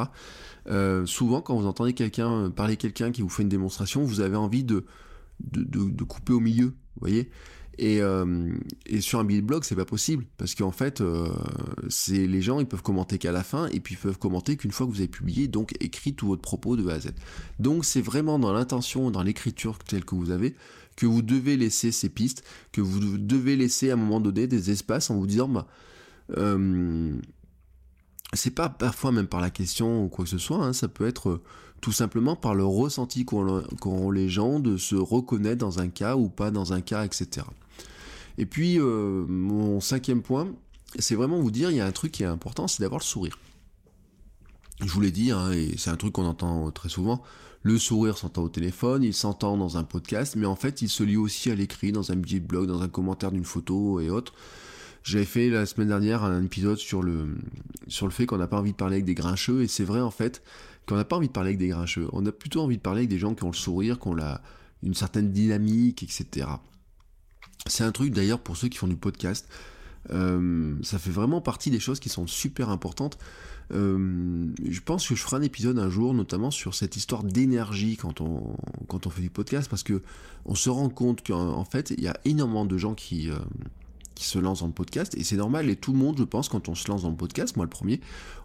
[0.69, 4.37] Euh, souvent, quand vous entendez quelqu'un parler quelqu'un qui vous fait une démonstration, vous avez
[4.37, 4.85] envie de,
[5.41, 7.31] de, de, couper au milieu, vous voyez
[7.79, 8.53] et, euh,
[8.85, 11.27] et, sur un billet blog, c'est pas possible parce qu'en fait, euh,
[12.11, 14.87] les gens ils peuvent commenter qu'à la fin et puis ils peuvent commenter qu'une fois
[14.87, 17.13] que vous avez publié, donc écrit tout votre propos de A à Z.
[17.61, 20.55] Donc c'est vraiment dans l'intention, dans l'écriture telle que vous avez,
[20.97, 24.71] que vous devez laisser ces pistes, que vous devez laisser à un moment donné des
[24.71, 25.67] espaces en vous disant, bah,
[26.37, 27.15] euh,
[28.33, 31.07] c'est pas parfois même par la question ou quoi que ce soit, hein, ça peut
[31.07, 31.43] être euh,
[31.81, 36.29] tout simplement par le ressenti qu'ont les gens de se reconnaître dans un cas ou
[36.29, 37.47] pas dans un cas, etc.
[38.39, 40.49] Et puis, euh, mon cinquième point,
[40.99, 43.05] c'est vraiment vous dire, il y a un truc qui est important, c'est d'avoir le
[43.05, 43.39] sourire.
[44.81, 47.23] Je vous l'ai dit, hein, et c'est un truc qu'on entend très souvent,
[47.63, 51.03] le sourire s'entend au téléphone, il s'entend dans un podcast, mais en fait, il se
[51.03, 54.35] lit aussi à l'écrit, dans un de blog, dans un commentaire d'une photo et autres.
[55.05, 57.37] J'avais fait la semaine dernière un épisode sur le,
[57.89, 60.01] sur le fait qu'on n'a pas envie de parler avec des grincheux, et c'est vrai
[60.01, 60.43] en fait
[60.87, 62.09] qu'on n'a pas envie de parler avec des grincheux.
[62.13, 64.15] On a plutôt envie de parler avec des gens qui ont le sourire, qui ont
[64.15, 64.43] la,
[64.83, 66.47] une certaine dynamique, etc.
[67.67, 69.49] C'est un truc d'ailleurs pour ceux qui font du podcast.
[70.11, 73.19] Euh, ça fait vraiment partie des choses qui sont super importantes.
[73.73, 77.97] Euh, je pense que je ferai un épisode un jour, notamment sur cette histoire d'énergie
[77.97, 78.57] quand on,
[78.89, 80.03] quand on fait du podcast, parce que
[80.45, 83.39] on se rend compte qu'en fait, il y a énormément de gens qui, euh,
[84.15, 86.49] qui se lancent dans le podcast, et c'est normal, et tout le monde, je pense,
[86.49, 88.01] quand on se lance dans le podcast, moi le premier,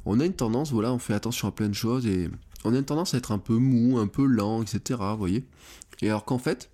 [0.05, 2.29] on a une tendance, voilà, on fait attention à plein de choses, et
[2.63, 4.99] on a une tendance à être un peu mou, un peu lent, etc.
[5.11, 5.45] Vous voyez
[6.01, 6.69] Et alors qu'en fait,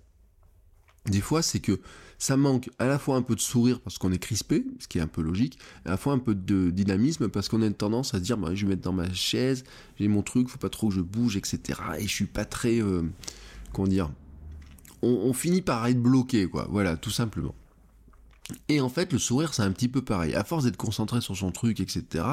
[1.06, 1.80] des fois, c'est que
[2.18, 4.98] ça manque à la fois un peu de sourire parce qu'on est crispé, ce qui
[4.98, 7.74] est un peu logique, à la fois un peu de dynamisme parce qu'on a une
[7.74, 9.64] tendance à se dire bah, je vais me mettre dans ma chaise,
[9.98, 11.80] j'ai mon truc, faut pas trop que je bouge, etc.
[11.98, 12.80] Et je suis pas très.
[12.80, 13.02] Euh,
[13.72, 14.10] comment dire
[15.02, 16.66] on, finit par être bloqué, quoi.
[16.70, 17.54] Voilà, tout simplement.
[18.68, 20.34] Et en fait, le sourire, c'est un petit peu pareil.
[20.34, 22.24] À force d'être concentré sur son truc, etc.,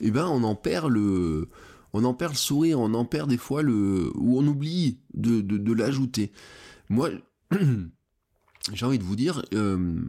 [0.00, 1.48] eh ben, on en perd le.
[1.92, 4.10] On en perd le sourire, on en perd des fois le.
[4.16, 6.32] ou on oublie de, de l'ajouter.
[6.88, 7.10] Moi.
[8.72, 10.00] j'ai envie de vous dire, euh,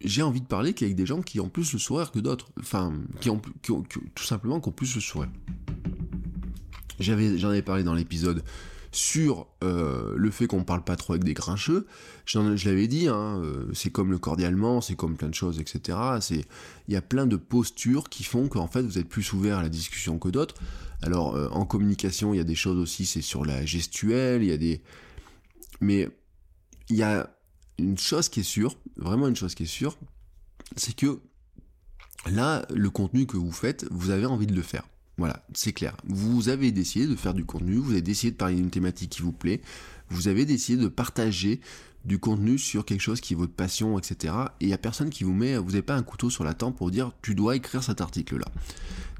[0.00, 2.50] j'ai envie de parler qu'avec des gens qui ont plus le sourire que d'autres.
[2.58, 5.30] Enfin, qui ont, tout simplement qui ont plus le sourire.
[6.98, 8.42] J'avais, j'en avais parlé dans l'épisode
[8.92, 11.86] sur euh, le fait qu'on parle pas trop avec des grincheux.
[12.26, 15.98] je l'avais dit, hein, euh, c'est comme le cordialement, c'est comme plein de choses, etc.
[16.30, 19.62] Il y a plein de postures qui font qu'en fait vous êtes plus ouvert à
[19.62, 20.54] la discussion que d'autres.
[21.00, 24.52] Alors en communication, il y a des choses aussi, c'est sur la gestuelle, il y
[24.52, 24.82] a des,
[25.80, 26.08] mais
[26.88, 27.34] il y a
[27.78, 29.98] une chose qui est sûre, vraiment une chose qui est sûre,
[30.76, 31.20] c'est que
[32.30, 34.88] là, le contenu que vous faites, vous avez envie de le faire.
[35.18, 35.96] Voilà, c'est clair.
[36.04, 39.22] Vous avez décidé de faire du contenu, vous avez décidé de parler d'une thématique qui
[39.22, 39.60] vous plaît,
[40.08, 41.60] vous avez décidé de partager
[42.04, 44.34] du contenu sur quelque chose qui est votre passion, etc.
[44.60, 46.54] Et il n'y a personne qui vous met, vous n'avez pas un couteau sur la
[46.54, 48.46] tempe pour dire tu dois écrire cet article-là.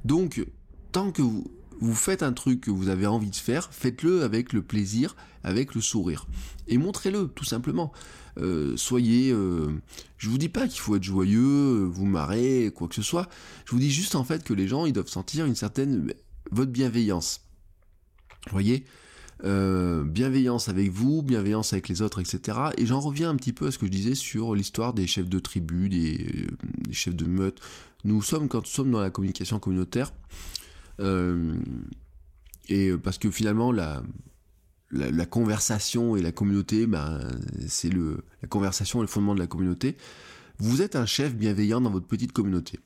[0.05, 0.45] Donc,
[0.91, 1.51] tant que vous,
[1.81, 5.75] vous faites un truc que vous avez envie de faire, faites-le avec le plaisir, avec
[5.75, 6.27] le sourire.
[6.69, 7.93] Et montrez-le, tout simplement.
[8.39, 9.33] Euh, soyez...
[9.33, 9.71] Euh,
[10.19, 13.29] je vous dis pas qu'il faut être joyeux, vous marrer, quoi que ce soit.
[13.67, 16.13] Je vous dis juste en fait que les gens, ils doivent sentir une certaine...
[16.51, 17.43] votre bienveillance.
[18.47, 18.85] Vous voyez?
[19.45, 22.59] Euh, bienveillance avec vous, bienveillance avec les autres, etc.
[22.77, 25.29] Et j'en reviens un petit peu à ce que je disais sur l'histoire des chefs
[25.29, 26.47] de tribu, des,
[26.93, 27.61] chefs de meute.
[28.05, 30.13] Nous sommes, quand nous sommes dans la communication communautaire,
[31.01, 31.55] euh,
[32.69, 34.03] et parce que finalement, la,
[34.93, 37.21] la, conversation et la communauté, ben,
[37.67, 39.97] c'est le, la conversation est le fondement de la communauté.
[40.59, 42.79] Vous êtes un chef bienveillant dans votre petite communauté.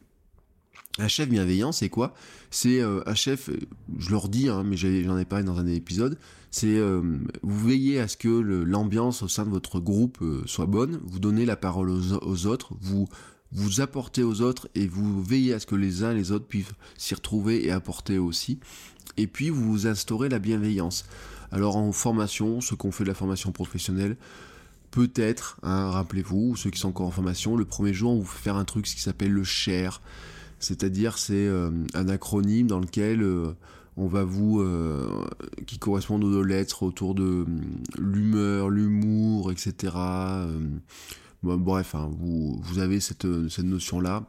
[0.99, 2.15] Un chef bienveillant, c'est quoi?
[2.51, 3.51] C'est euh, un chef,
[3.99, 6.19] je leur dis, hein, mais j'en ai parlé dans un épisode,
[6.51, 7.03] c'est euh,
[7.43, 11.45] vous veillez à ce que l'ambiance au sein de votre groupe soit bonne, vous donnez
[11.45, 13.07] la parole aux, aux autres, vous
[13.53, 16.47] vous apportez aux autres et vous veillez à ce que les uns et les autres
[16.47, 18.59] puissent s'y retrouver et apporter aussi.
[19.17, 21.05] Et puis vous instaurez la bienveillance.
[21.53, 24.17] Alors en formation, ceux qui ont fait de la formation professionnelle,
[24.91, 28.43] peut-être, hein, rappelez-vous, ceux qui sont encore en formation, le premier jour on vous fait
[28.43, 30.01] faire un truc qui s'appelle le share.
[30.59, 33.53] C'est-à-dire c'est euh, un acronyme dans lequel euh,
[33.97, 35.25] on va vous euh,
[35.67, 37.45] qui correspond aux lettres autour de
[37.99, 39.93] l'humeur, l'humour, etc
[41.55, 44.25] bref, hein, vous, avez cette, cette notion-là.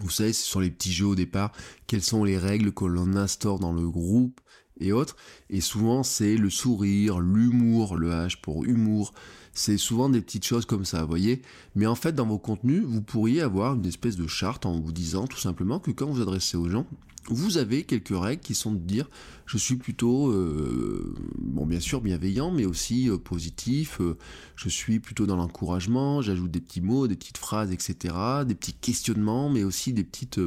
[0.00, 1.52] Vous savez, ce sont les petits jeux au départ,
[1.86, 4.40] quelles sont les règles que l'on instaure dans le groupe
[4.80, 5.16] et autres.
[5.50, 9.12] Et souvent, c'est le sourire, l'humour, le H pour humour.
[9.52, 11.42] C'est souvent des petites choses comme ça, vous voyez.
[11.74, 14.92] Mais en fait, dans vos contenus, vous pourriez avoir une espèce de charte en vous
[14.92, 16.86] disant tout simplement que quand vous adressez aux gens,
[17.30, 19.08] vous avez quelques règles qui sont de dire
[19.46, 24.16] je suis plutôt euh, bien sûr bienveillant mais aussi euh, positif euh,
[24.56, 28.14] je suis plutôt dans l'encouragement j'ajoute des petits mots des petites phrases etc
[28.46, 30.40] des petits questionnements mais aussi des petites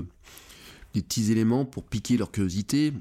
[0.93, 2.93] des petits éléments pour piquer leur curiosité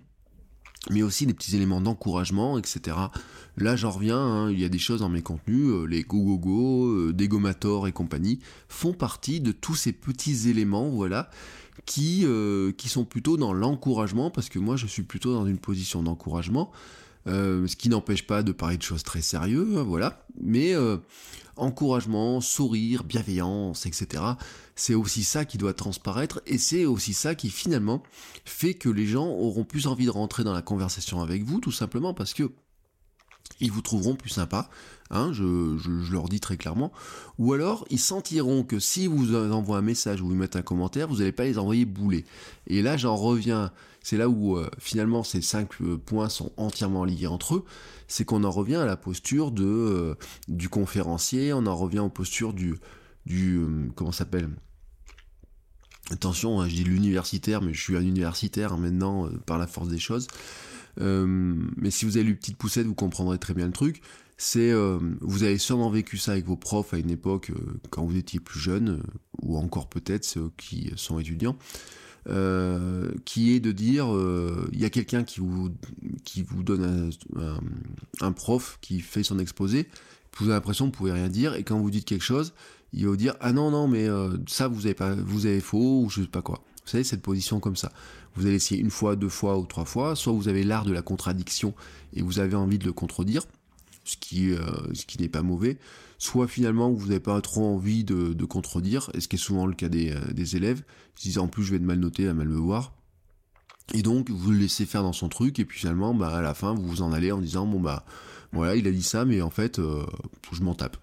[0.89, 2.97] mais aussi des petits éléments d'encouragement, etc.
[3.57, 6.39] Là, j'en reviens, hein, il y a des choses dans mes contenus, les go go
[6.39, 8.39] go, gomator et compagnie,
[8.69, 11.29] font partie de tous ces petits éléments, voilà,
[11.85, 15.59] qui, euh, qui sont plutôt dans l'encouragement, parce que moi je suis plutôt dans une
[15.59, 16.71] position d'encouragement,
[17.27, 20.97] euh, ce qui n'empêche pas de parler de choses très sérieuses, hein, voilà, mais euh,
[21.57, 24.23] encouragement, sourire, bienveillance, etc.
[24.75, 28.03] C'est aussi ça qui doit transparaître, et c'est aussi ça qui finalement
[28.45, 31.73] fait que les gens auront plus envie de rentrer dans la conversation avec vous, tout
[31.73, 32.51] simplement parce que
[33.61, 34.71] ils vous trouveront plus sympa,
[35.11, 36.93] hein, je, leur dis très clairement,
[37.39, 41.09] ou alors ils sentiront que si vous envoient un message ou vous mettez un commentaire,
[41.09, 42.25] vous n'allez pas les envoyer bouler.
[42.67, 47.05] Et là j'en reviens, c'est là où euh, finalement ces cinq euh, points sont entièrement
[47.05, 47.65] liés entre eux,
[48.09, 50.17] c'est qu'on en revient à la posture euh,
[50.49, 52.77] du conférencier, on en revient aux postures du
[53.27, 53.61] du
[53.95, 54.49] comment s'appelle?
[56.11, 59.89] Attention, hein, je dis l'universitaire, mais je suis un universitaire hein, maintenant par la force
[59.89, 60.27] des choses.
[60.97, 64.03] Mais si vous avez lu Petite Poussette, vous comprendrez très bien le truc.
[64.39, 64.73] C'est,
[65.21, 67.53] vous avez sûrement vécu ça avec vos profs à une époque
[67.91, 69.03] quand vous étiez plus jeune,
[69.43, 71.57] ou encore peut-être ceux qui sont étudiants.
[73.25, 74.07] Qui est de dire
[74.73, 75.71] il y a quelqu'un qui vous
[76.25, 77.11] qui vous donne
[78.21, 79.89] un, prof qui fait son exposé
[80.39, 82.53] vous avez l'impression que vous pouvez rien dire et quand vous dites quelque chose
[82.93, 84.07] il va vous dire ah non non mais
[84.47, 87.61] ça vous avez pas vous avez faux ou je sais pas quoi savez, cette position
[87.61, 87.93] comme ça.
[88.35, 90.93] Vous allez essayer une fois, deux fois ou trois fois, soit vous avez l'art de
[90.93, 91.75] la contradiction
[92.15, 93.43] et vous avez envie de le contredire,
[94.11, 94.59] ce qui, euh,
[94.93, 95.79] ce qui n'est pas mauvais,
[96.19, 99.75] soit finalement vous n'avez pas trop envie de, contredire, et ce qui est souvent le
[99.75, 100.83] cas des, euh, des élèves,
[101.19, 102.93] ils disent en plus je vais être mal noter, à mal me voir,
[103.95, 106.55] et donc vous le laissez faire dans son truc, et puis finalement bah, à la
[106.55, 108.05] fin vous vous en allez en disant bon bah
[108.53, 110.05] voilà il a dit ça, mais en fait euh,
[110.53, 110.97] je m'en tape.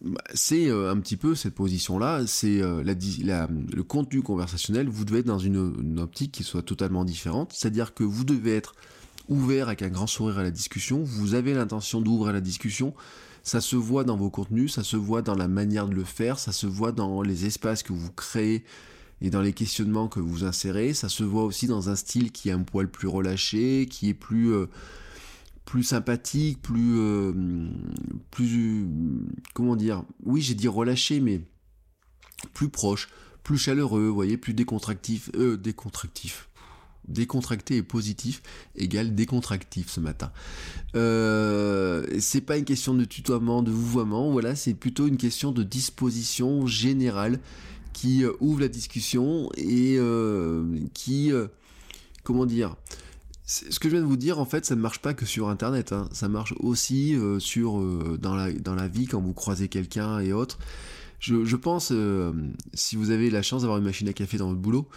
[0.00, 5.26] Bah, c'est un petit peu cette position-là, c'est la, le contenu conversationnel, vous devez être
[5.26, 8.74] dans une optique qui soit totalement différente, c'est-à-dire que vous devez être
[9.28, 12.94] ouvert avec un grand sourire à la discussion, vous avez l'intention d'ouvrir la discussion,
[13.42, 16.38] ça se voit dans vos contenus, ça se voit dans la manière de le faire,
[16.38, 18.64] ça se voit dans les espaces que vous créez
[19.20, 22.48] et dans les questionnements que vous insérez, ça se voit aussi dans un style qui
[22.48, 24.66] est un poil plus relâché, qui est plus euh,
[25.82, 27.32] sympathique, plus euh,
[28.30, 28.86] plus
[29.54, 30.04] comment dire?
[30.24, 31.40] Oui, j'ai dit relâché mais
[32.52, 33.08] plus proche,
[33.42, 36.48] plus chaleureux, vous voyez, plus décontractif, euh, décontractif
[37.08, 38.42] décontracté et positif
[38.76, 40.32] égale décontractif ce matin.
[40.94, 45.62] Euh, c'est pas une question de tutoiement, de vouvoiement, voilà, c'est plutôt une question de
[45.62, 47.40] disposition générale
[47.92, 51.32] qui euh, ouvre la discussion et euh, qui,
[52.22, 52.76] comment dire,
[53.46, 55.48] ce que je viens de vous dire, en fait, ça ne marche pas que sur
[55.48, 55.92] Internet.
[55.92, 56.08] Hein.
[56.12, 57.78] Ça marche aussi sur
[58.18, 60.58] dans la dans la vie quand vous croisez quelqu'un et autres.
[61.20, 61.92] Je, je pense,
[62.72, 64.88] si vous avez la chance d'avoir une machine à café dans votre boulot,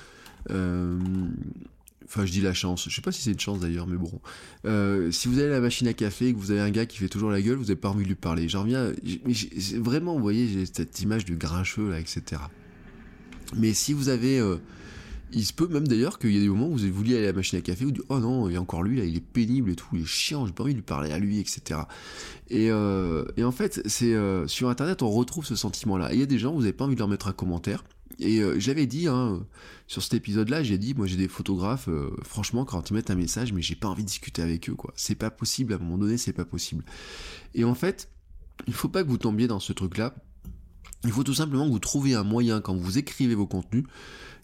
[2.08, 2.88] Enfin, je dis la chance.
[2.90, 4.10] Je sais pas si c'est une chance d'ailleurs, mais bon.
[4.66, 6.98] Euh, si vous avez la machine à café et que vous avez un gars qui
[6.98, 8.48] fait toujours la gueule, vous n'avez pas envie de lui parler.
[8.48, 8.94] J'en reviens.
[9.76, 12.42] Vraiment, vous voyez, j'ai cette image du grincheux là, etc.
[13.56, 14.40] Mais si vous avez.
[14.40, 14.58] Euh,
[15.34, 17.32] il se peut même d'ailleurs qu'il y a des moments où vous voulu aller à
[17.32, 19.18] la machine à café, vous dites Oh non, il y a encore lui là, il
[19.18, 21.40] est pénible et tout, il est chiant, j'ai pas envie de lui parler à lui,
[21.40, 21.82] etc.
[22.50, 23.86] Et, euh, et en fait,
[24.48, 26.14] sur internet, on retrouve ce sentiment-là.
[26.14, 27.84] Il y a des gens, vous n'avez pas envie de leur mettre un commentaire.
[28.20, 29.46] Et euh, j'avais dit, hein,
[29.86, 33.16] sur cet épisode-là, j'ai dit, moi j'ai des photographes, euh, franchement, quand ils mettent un
[33.16, 34.92] message, mais j'ai pas envie de discuter avec eux, quoi.
[34.96, 36.84] C'est pas possible, à un moment donné, c'est pas possible.
[37.54, 38.10] Et en fait,
[38.66, 40.16] il faut pas que vous tombiez dans ce truc-là.
[41.04, 43.84] Il faut tout simplement que vous trouviez un moyen, quand vous écrivez vos contenus,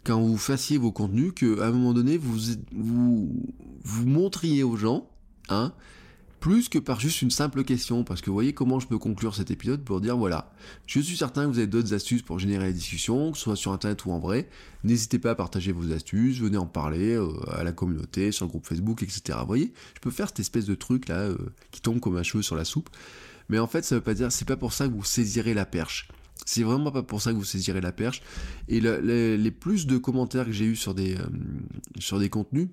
[0.03, 2.38] quand vous fassiez vos contenus, qu'à un moment donné, vous,
[2.74, 5.09] vous, vous montriez aux gens,
[5.49, 5.74] hein,
[6.44, 9.34] plus que par juste une simple question, parce que vous voyez comment je peux conclure
[9.34, 10.52] cet épisode pour dire voilà,
[10.88, 13.56] je suis certain que vous avez d'autres astuces pour générer la discussion, que ce soit
[13.56, 14.50] sur internet ou en vrai,
[14.84, 18.50] n'hésitez pas à partager vos astuces, venez en parler euh, à la communauté, sur le
[18.50, 19.38] groupe Facebook, etc.
[19.39, 21.38] Vous voyez, je peux faire cette espèce de truc là euh,
[21.72, 22.89] qui tombe comme un cheveu sur la soupe,
[23.48, 25.66] mais en fait ça veut pas dire, c'est pas pour ça que vous saisirez la
[25.66, 26.10] perche.
[26.46, 28.22] C'est vraiment pas pour ça que vous saisirez la perche.
[28.68, 31.18] Et les, plus de commentaires que j'ai eu euh,
[32.00, 32.68] sur des contenus,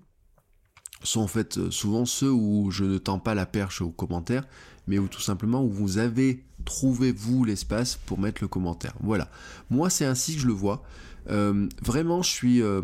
[1.02, 4.44] sont en fait euh, souvent ceux où je ne tends pas la perche aux commentaires,
[4.86, 8.94] mais où tout simplement où vous avez trouvé vous l'espace pour mettre le commentaire.
[9.00, 9.30] Voilà.
[9.70, 10.82] Moi c'est ainsi que je le vois.
[11.28, 12.62] Euh, vraiment je suis.
[12.62, 12.80] Euh,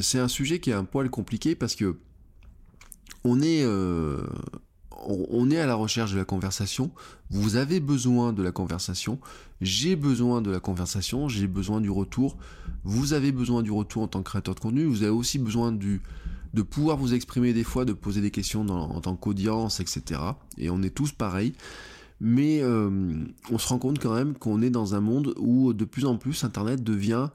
[0.00, 1.98] c'est un sujet qui est un poil compliqué parce que
[3.24, 3.64] on est.
[3.64, 6.90] on est à la recherche de la conversation,
[7.30, 9.20] vous avez besoin de la conversation,
[9.60, 12.36] j'ai besoin de la conversation, j'ai besoin du retour,
[12.82, 15.70] vous avez besoin du retour en tant que créateur de contenu, vous avez aussi besoin
[15.70, 16.02] du,
[16.54, 20.20] de pouvoir vous exprimer des fois, de poser des questions en tant qu'audience, etc.
[20.58, 21.54] Et on est tous pareils.
[22.20, 25.84] Mais euh, on se rend compte quand même qu'on est dans un monde où de
[25.84, 27.28] plus en plus Internet devient...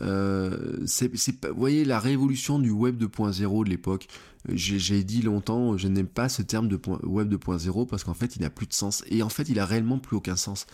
[0.00, 4.08] Euh, vous voyez la révolution du web 2.0 de l'époque.
[4.48, 8.42] J'ai, dit longtemps, je n'aime pas ce terme de web 2.0 parce qu'en fait il
[8.42, 9.04] n'a plus de sens.
[9.10, 10.66] Et en fait il a réellement plus aucun sens.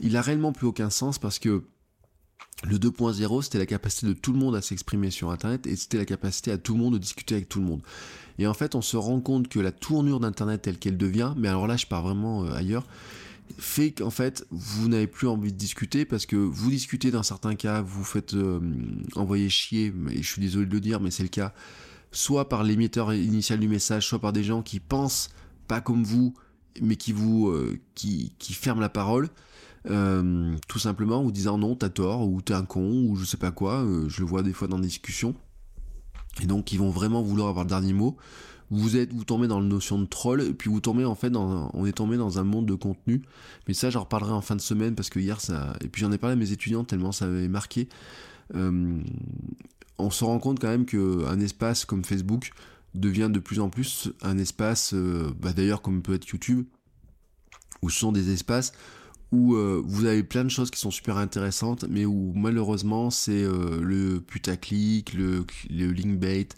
[0.00, 1.62] Il a réellement plus aucun sens parce que
[2.64, 5.98] le 2.0, c'était la capacité de tout le monde à s'exprimer sur Internet et c'était
[5.98, 7.82] la capacité à tout le monde de discuter avec tout le monde.
[8.38, 11.48] Et en fait, on se rend compte que la tournure d'Internet telle qu'elle devient, mais
[11.48, 12.84] alors là, je pars vraiment euh, ailleurs,
[13.58, 17.54] fait qu'en fait, vous n'avez plus envie de discuter parce que vous discutez dans certains
[17.54, 18.60] cas, vous faites euh,
[19.14, 21.54] envoyer chier, mais je suis désolé de le dire, mais c'est le cas,
[22.10, 25.30] soit par l'émetteur initial du message, soit par des gens qui pensent
[25.68, 26.34] pas comme vous,
[26.82, 29.28] mais qui vous, euh, qui ferment la parole.
[29.90, 33.36] Euh, tout simplement, ou disant non, t'as tort, ou t'es un con, ou je sais
[33.36, 35.34] pas quoi, euh, je le vois des fois dans des discussions.
[36.42, 38.16] Et donc, ils vont vraiment vouloir avoir le dernier mot.
[38.70, 41.30] Vous êtes, vous tombez dans la notion de troll, et puis vous tombez en fait
[41.30, 43.22] dans, on est tombé dans un monde de contenu.
[43.66, 45.38] Mais ça, j'en reparlerai en fin de semaine parce que hier,
[45.80, 47.88] et puis j'en ai parlé à mes étudiants tellement ça m'avait marqué.
[48.54, 48.98] Euh,
[49.96, 52.50] on se rend compte quand même qu'un espace comme Facebook
[52.94, 54.94] devient de plus en plus un espace,
[55.40, 56.66] bah d'ailleurs comme peut être YouTube,
[57.80, 58.72] où ce sont des espaces
[59.32, 63.42] où euh, vous avez plein de choses qui sont super intéressantes, mais où malheureusement c'est
[63.42, 66.48] euh, le putaclic, le, le linkbait,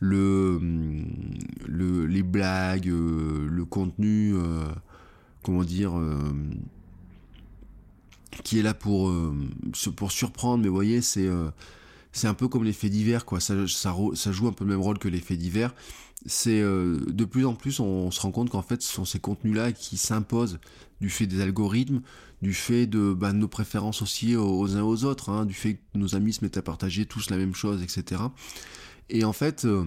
[0.00, 1.06] le, hum,
[1.66, 4.34] le, les blagues, euh, le contenu,
[5.42, 5.92] comment dire,
[8.42, 9.12] qui est là pour,
[9.96, 11.28] pour surprendre, mais vous voyez, c'est
[12.12, 13.38] c'est un peu comme les faits divers, quoi.
[13.38, 15.72] Ça, ça, joue un peu le même rôle que les faits divers.
[16.26, 19.70] C'est de plus en plus, on, se rend compte qu'en fait, ce sont ces contenus-là
[19.72, 20.58] qui s'imposent
[21.00, 22.00] du fait des algorithmes,
[22.42, 25.98] du fait de, bah, nos préférences aussi aux, uns aux autres, hein, du fait que
[25.98, 28.22] nos amis se mettent à partager tous la même chose, etc.
[29.08, 29.84] Et en fait, euh,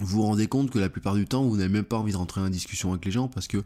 [0.00, 2.16] vous vous rendez compte que la plupart du temps, vous n'avez même pas envie de
[2.16, 3.62] rentrer en discussion avec les gens parce que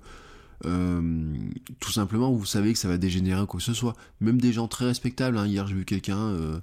[0.64, 1.34] euh,
[1.80, 3.96] tout simplement, vous savez que ça va dégénérer quoi que ce soit.
[4.20, 5.36] Même des gens très respectables.
[5.36, 5.46] Hein.
[5.46, 6.60] Hier, j'ai vu quelqu'un euh,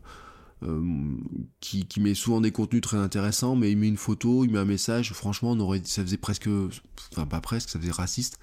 [1.59, 4.65] qui, met souvent des contenus très intéressants, mais il met une photo, il met un
[4.65, 5.13] message.
[5.13, 6.49] Franchement, on ça faisait presque,
[7.11, 8.39] enfin pas presque, ça faisait raciste.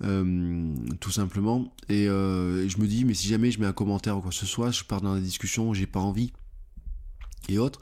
[0.00, 1.72] Tout simplement.
[1.88, 4.46] Et, je me dis mais si jamais je mets un commentaire ou quoi que ce
[4.46, 6.32] soit je pars dans la discussion j'ai pas envie.
[7.48, 7.80] Et autres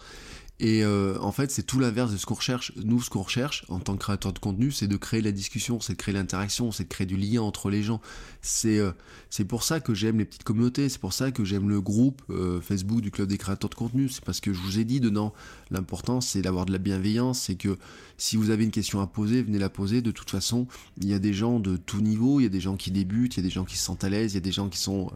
[0.64, 2.72] et euh, en fait, c'est tout l'inverse de ce qu'on recherche.
[2.76, 5.80] Nous, ce qu'on recherche en tant que créateur de contenu, c'est de créer la discussion,
[5.80, 8.00] c'est de créer l'interaction, c'est de créer du lien entre les gens.
[8.42, 8.92] C'est euh,
[9.28, 12.22] c'est pour ça que j'aime les petites communautés, c'est pour ça que j'aime le groupe
[12.30, 14.08] euh, Facebook du club des créateurs de contenu.
[14.08, 15.34] C'est parce que je vous ai dit dedans,
[15.72, 17.76] l'important c'est d'avoir de la bienveillance, c'est que
[18.16, 20.00] si vous avez une question à poser, venez la poser.
[20.00, 22.60] De toute façon, il y a des gens de tout niveau, il y a des
[22.60, 24.38] gens qui débutent, il y a des gens qui se sentent à l'aise, il y
[24.38, 25.10] a des gens qui sont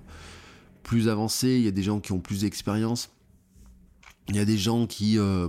[0.83, 3.11] plus avancés, il y a des gens qui ont plus d'expérience
[4.29, 5.47] il y a des gens qui, euh,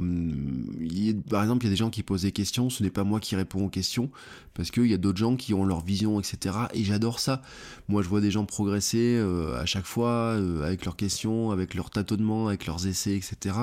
[1.29, 2.69] par exemple, il y a des gens qui posent des questions.
[2.69, 4.11] Ce n'est pas moi qui réponds aux questions
[4.53, 6.55] parce qu'il y a d'autres gens qui ont leur vision, etc.
[6.73, 7.41] Et j'adore ça.
[7.87, 11.73] Moi, je vois des gens progresser euh, à chaque fois euh, avec leurs questions, avec
[11.73, 13.55] leurs tâtonnements, avec leurs essais, etc.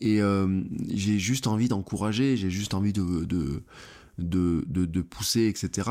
[0.00, 0.20] Et
[0.92, 3.62] j'ai juste envie d'encourager, j'ai juste envie de de,
[4.18, 5.88] de de, de, pousser, etc.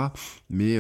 [0.52, 0.78] Mais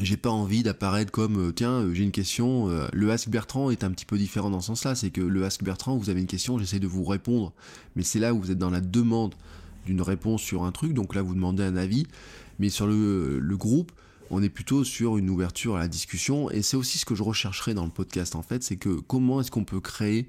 [0.00, 3.70] j'ai pas envie d'apparaître comme euh, tiens euh, j'ai une question euh, le Ask Bertrand
[3.70, 6.10] est un petit peu différent dans ce sens là c'est que le Ask Bertrand vous
[6.10, 7.52] avez une question j'essaie de vous répondre
[7.96, 9.34] mais c'est là où vous êtes dans la demande
[9.86, 12.06] d'une réponse sur un truc donc là vous demandez un avis
[12.58, 13.92] mais sur le, le groupe
[14.30, 17.22] on est plutôt sur une ouverture à la discussion et c'est aussi ce que je
[17.22, 20.28] rechercherai dans le podcast en fait c'est que comment est-ce qu'on peut créer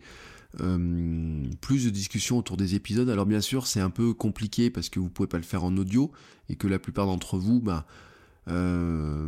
[1.61, 3.07] plus de discussions autour des épisodes.
[3.07, 5.77] Alors bien sûr, c'est un peu compliqué parce que vous pouvez pas le faire en
[5.77, 6.11] audio
[6.49, 7.85] et que la plupart d'entre vous, bah,
[8.49, 9.27] euh,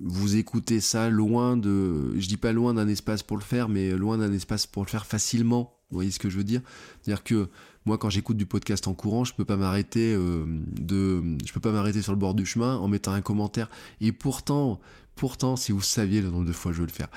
[0.00, 3.90] vous écoutez ça loin de, je dis pas loin d'un espace pour le faire, mais
[3.90, 5.74] loin d'un espace pour le faire facilement.
[5.90, 6.62] Vous voyez ce que je veux dire?
[7.00, 7.48] C'est-à-dire que
[7.86, 10.44] moi, quand j'écoute du podcast en courant, je peux pas m'arrêter euh,
[10.80, 13.70] de, je peux pas m'arrêter sur le bord du chemin en mettant un commentaire.
[14.00, 14.80] Et pourtant,
[15.14, 17.08] pourtant, si vous saviez le nombre de fois je veux le faire,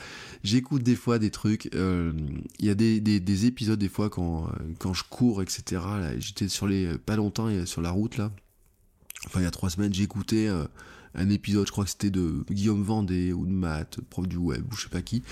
[0.44, 1.74] j'écoute des fois des trucs.
[1.74, 2.14] Euh,
[2.60, 4.48] il y a des, des, des, épisodes des fois quand
[4.78, 5.82] quand je cours, etc.
[6.20, 8.32] J'étais sur les pas longtemps sur la route là
[9.26, 10.66] enfin il y a trois semaines, écouté euh,
[11.16, 14.64] un épisode, je crois que c'était de Guillaume Vendée ou de Matt, prof du web
[14.72, 15.24] ou je sais pas qui.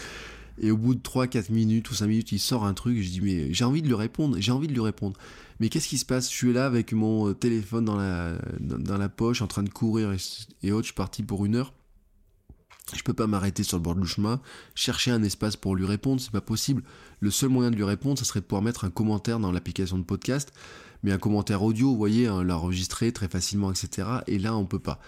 [0.60, 3.22] Et au bout de 3-4 minutes ou 5 minutes, il sort un truc, je dis
[3.22, 5.16] mais j'ai envie de lui répondre, j'ai envie de lui répondre.
[5.60, 6.30] Mais qu'est-ce qui se passe?
[6.30, 10.12] Je suis là avec mon téléphone dans la, dans, la poche, en train de courir
[10.12, 10.18] et,
[10.64, 11.74] et autres, je suis parti pour une heure.
[12.96, 14.40] Je peux pas m'arrêter sur le bord du chemin,
[14.74, 16.84] chercher un espace pour lui répondre, c'est pas possible.
[17.20, 19.98] Le seul moyen de lui répondre, ça serait de pouvoir mettre un commentaire dans l'application
[19.98, 20.54] de podcast
[21.04, 24.08] mais un commentaire audio, vous voyez, hein, l'enregistrer très facilement, etc.
[24.28, 25.00] Et là, on peut pas.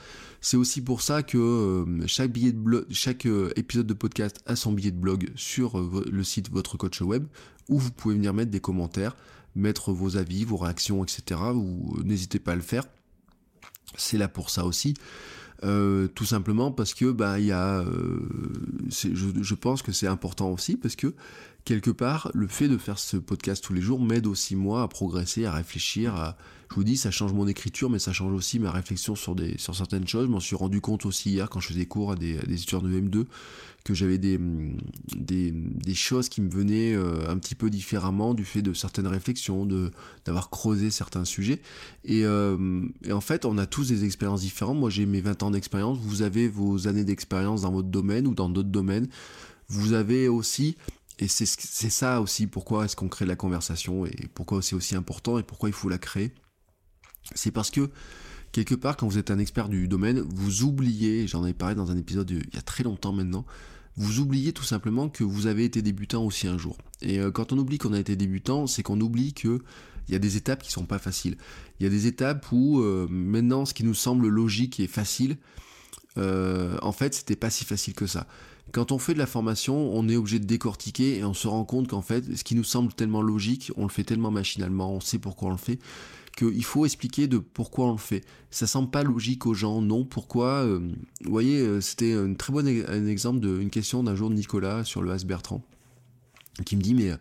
[0.41, 4.41] C'est aussi pour ça que euh, chaque billet de blog, chaque euh, épisode de podcast
[4.45, 7.25] a son billet de blog sur euh, le site Votre Coach Web,
[7.67, 9.15] où vous pouvez venir mettre des commentaires,
[9.55, 11.41] mettre vos avis, vos réactions, etc.
[12.03, 12.85] N'hésitez pas à le faire.
[13.97, 14.93] C'est là pour ça aussi.
[15.61, 17.83] tout simplement parce que bah il y a
[18.87, 19.09] je,
[19.41, 21.13] je, pense que c'est important aussi parce que
[21.69, 24.87] quelque part, le fait de faire ce podcast tous les jours m'aide aussi moi à
[24.87, 26.33] progresser, à réfléchir.
[26.71, 29.35] Je vous dis, ça change mon écriture, mais ça change aussi ma réflexion sur
[29.75, 30.25] certaines choses.
[30.25, 32.89] Je m'en suis rendu compte aussi hier quand je faisais cours à des, étudiants de
[32.89, 33.25] M2
[33.83, 34.39] que j'avais des,
[35.93, 39.67] choses qui me venaient euh, un petit peu différemment du fait de certaines réflexions,
[40.25, 41.61] d'avoir creusé certains sujets.
[42.03, 44.79] Et, euh, et en fait, on a tous des expériences différentes.
[44.79, 45.99] Moi, j'ai mes 20 ans d'expérience.
[45.99, 49.07] Vous avez vos années d'expérience dans votre domaine ou dans d'autres domaines.
[49.67, 50.77] Vous avez aussi
[51.19, 55.37] et c'est ça aussi pourquoi est-ce qu'on crée la conversation et pourquoi c'est aussi important
[55.37, 56.33] et pourquoi il faut la créer.
[57.35, 57.89] C'est parce que
[58.53, 61.91] quelque part quand vous êtes un expert du domaine, vous oubliez, j'en avais parlé dans
[61.91, 63.45] un épisode il y a très longtemps maintenant,
[63.97, 66.77] vous oubliez tout simplement que vous avez été débutant aussi un jour.
[67.01, 69.59] Et euh, quand on oublie qu'on a été débutant, c'est qu'on oublie que
[70.07, 71.37] il y a des étapes qui sont pas faciles.
[71.79, 75.37] Il y a des étapes où euh, maintenant ce qui nous semble logique et facile,
[76.17, 78.25] euh, en fait c'était pas si facile que ça.
[78.71, 81.65] Quand on fait de la formation, on est obligé de décortiquer et on se rend
[81.65, 84.99] compte qu'en fait, ce qui nous semble tellement logique, on le fait tellement machinalement, on
[84.99, 85.79] sait pourquoi on le fait,
[86.37, 88.23] qu'il faut expliquer de pourquoi on le fait.
[88.51, 90.79] Ça semble pas logique aux gens, non Pourquoi euh,
[91.23, 95.01] Vous voyez, euh, c'était un très bon exemple d'une question d'un jour de Nicolas sur
[95.01, 95.63] le As Bertrand,
[96.65, 97.11] qui me dit mais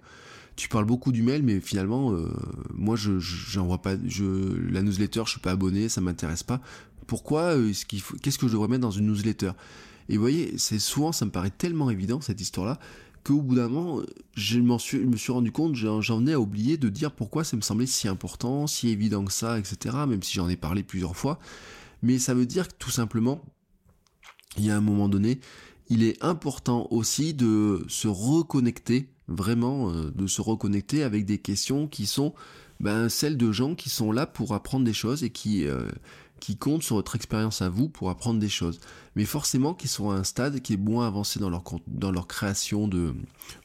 [0.56, 2.28] tu parles beaucoup du mail, mais finalement, euh,
[2.74, 6.60] moi, je j'en vois pas, la newsletter, je suis pas abonné, ça m'intéresse pas.
[7.06, 7.54] Pourquoi
[8.22, 9.52] Qu'est-ce que je devrais mettre dans une newsletter?
[10.08, 12.78] Et vous voyez, c'est souvent, ça me paraît tellement évident cette histoire-là,
[13.24, 14.02] qu'au bout d'un moment,
[14.34, 17.86] je, me suis rendu compte, j'en venais à oublier de dire pourquoi ça me semblait
[17.86, 19.96] si important, si évident que ça, etc.
[20.08, 21.38] Même si j'en ai parlé plusieurs fois.
[22.02, 23.42] Mais ça veut dire que tout simplement,
[24.56, 25.40] il y a un moment donné,
[25.90, 31.86] il est important aussi de se reconnecter, vraiment, euh, de se reconnecter avec des questions
[31.86, 32.34] qui sont
[32.80, 35.90] ben, celles de gens qui sont là pour apprendre des choses et qui, euh,
[36.40, 38.80] qui comptent sur votre expérience à vous pour apprendre des choses.
[39.16, 42.26] Mais forcément qui sont à un stade qui est moins avancé dans leur, dans leur
[42.26, 43.14] création de...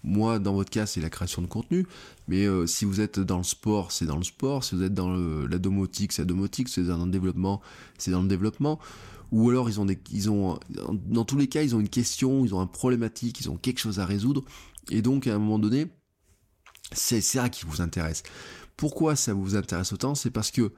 [0.04, 1.86] Moi, dans votre cas, c'est la création de contenu.
[2.28, 4.64] Mais euh, si vous êtes dans le sport, c'est dans le sport.
[4.64, 6.70] Si vous êtes dans la domotique, c'est la domotique.
[6.70, 7.62] Si vous êtes dans le développement,
[7.98, 8.80] c'est dans le développement.
[9.32, 10.60] Ou alors ils ont ils ont,
[11.08, 13.80] dans tous les cas, ils ont une question, ils ont un problématique, ils ont quelque
[13.80, 14.44] chose à résoudre.
[14.92, 15.88] Et donc, à un moment donné,
[16.92, 18.24] c'est ça qui vous intéresse.
[18.78, 20.14] Pourquoi ça vous intéresse autant?
[20.16, 20.72] C'est parce que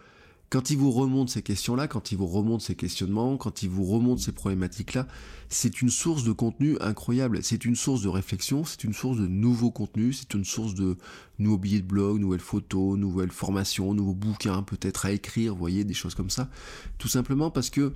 [0.50, 3.84] quand il vous remonte ces questions-là, quand il vous remonte ces questionnements, quand il vous
[3.84, 5.08] remonte ces problématiques-là,
[5.50, 7.40] c'est une source de contenu incroyable.
[7.42, 10.98] C'est une source de réflexion, c'est une source de nouveaux contenus, c'est une source de
[11.40, 15.84] nouveaux billets de blog, nouvelles photos, nouvelles formations, nouveaux bouquins peut-être à écrire, vous voyez,
[15.84, 16.50] des choses comme ça.
[16.98, 17.94] Tout simplement parce que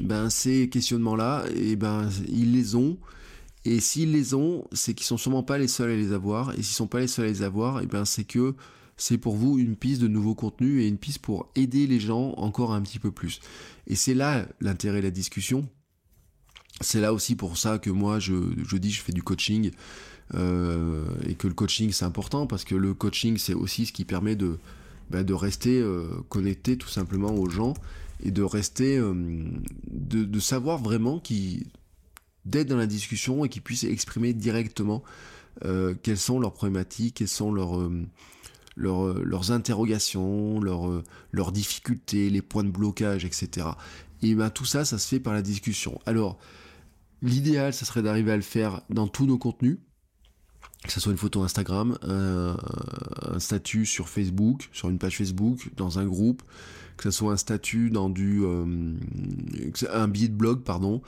[0.00, 2.98] ben ces questionnements-là, et eh ben ils les ont.
[3.66, 6.52] Et s'ils les ont, c'est qu'ils sont sûrement pas les seuls à les avoir.
[6.52, 8.54] Et s'ils sont pas les seuls à les avoir, et eh ben c'est que
[9.00, 12.34] c'est pour vous une piste de nouveau contenu et une piste pour aider les gens
[12.36, 13.40] encore un petit peu plus.
[13.86, 15.66] Et c'est là l'intérêt de la discussion.
[16.82, 19.70] C'est là aussi pour ça que moi je, je dis je fais du coaching
[20.34, 24.04] euh, et que le coaching c'est important parce que le coaching c'est aussi ce qui
[24.04, 24.58] permet de,
[25.08, 27.72] bah, de rester euh, connecté tout simplement aux gens
[28.22, 29.14] et de rester euh,
[29.90, 31.66] de, de, savoir vraiment qui
[32.44, 35.02] d'être dans la discussion et qu'ils puissent exprimer directement
[36.02, 37.90] quelles sont leurs problématiques, quelles sont leurs
[38.78, 43.68] euh, leurs interrogations, leurs, euh, leurs difficultés, les points de blocage, etc.
[44.22, 46.00] Et ben tout ça, ça se fait par la discussion.
[46.06, 46.38] Alors,
[47.22, 49.78] l'idéal, ça serait d'arriver à le faire dans tous nos contenus,
[50.84, 52.56] que ce soit une photo Instagram, un,
[53.38, 56.42] statut sur Facebook, sur une page Facebook, dans un groupe,
[56.96, 58.94] que ce soit un statut dans du euh,
[59.90, 61.02] un billet de blog, pardon,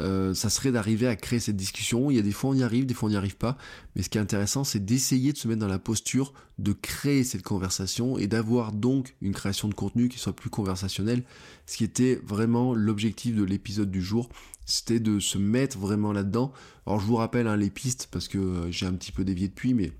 [0.00, 2.10] euh, ça serait d'arriver à créer cette discussion.
[2.10, 3.56] Il y a des fois on y arrive, des fois on n'y arrive pas.
[3.94, 7.24] Mais ce qui est intéressant, c'est d'essayer de se mettre dans la posture de créer
[7.24, 11.22] cette conversation et d'avoir donc une création de contenu qui soit plus conversationnelle.
[11.66, 14.28] Ce qui était vraiment l'objectif de l'épisode du jour,
[14.66, 16.52] c'était de se mettre vraiment là-dedans.
[16.86, 19.48] Alors je vous rappelle hein, les pistes parce que euh, j'ai un petit peu dévié
[19.48, 19.92] depuis, mais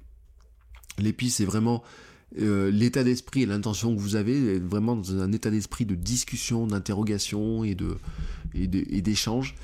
[0.98, 1.82] les pistes c'est vraiment
[2.38, 6.66] euh, l'état d'esprit et l'intention que vous avez, vraiment dans un état d'esprit de discussion,
[6.66, 7.96] d'interrogation et de
[8.54, 9.54] d'échange.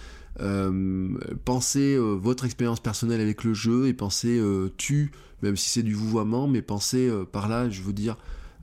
[1.45, 5.13] Pensez euh, votre expérience personnelle avec le jeu et pensez euh, tu,
[5.43, 8.17] même si c'est du vouvoiement, mais pensez par là, je veux dire,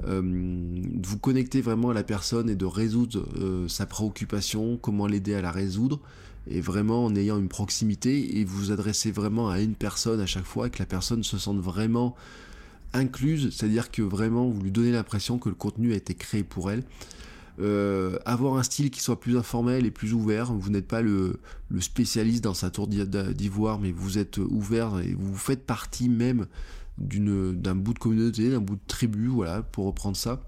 [0.05, 3.27] de vous connecter vraiment à la personne et de résoudre
[3.67, 5.99] sa préoccupation, comment l'aider à la résoudre,
[6.49, 10.45] et vraiment en ayant une proximité et vous adressez vraiment à une personne à chaque
[10.45, 12.15] fois et que la personne se sente vraiment
[12.93, 16.71] incluse, c'est-à-dire que vraiment vous lui donnez l'impression que le contenu a été créé pour
[16.71, 16.83] elle.
[17.59, 20.51] Euh, avoir un style qui soit plus informel et plus ouvert.
[20.53, 21.39] Vous n'êtes pas le,
[21.79, 26.47] spécialiste dans sa tour d'ivoire, mais vous êtes ouvert et vous faites partie même
[26.97, 30.41] d'un bout de communauté, d'un bout de tribu, voilà, pour reprendre ça.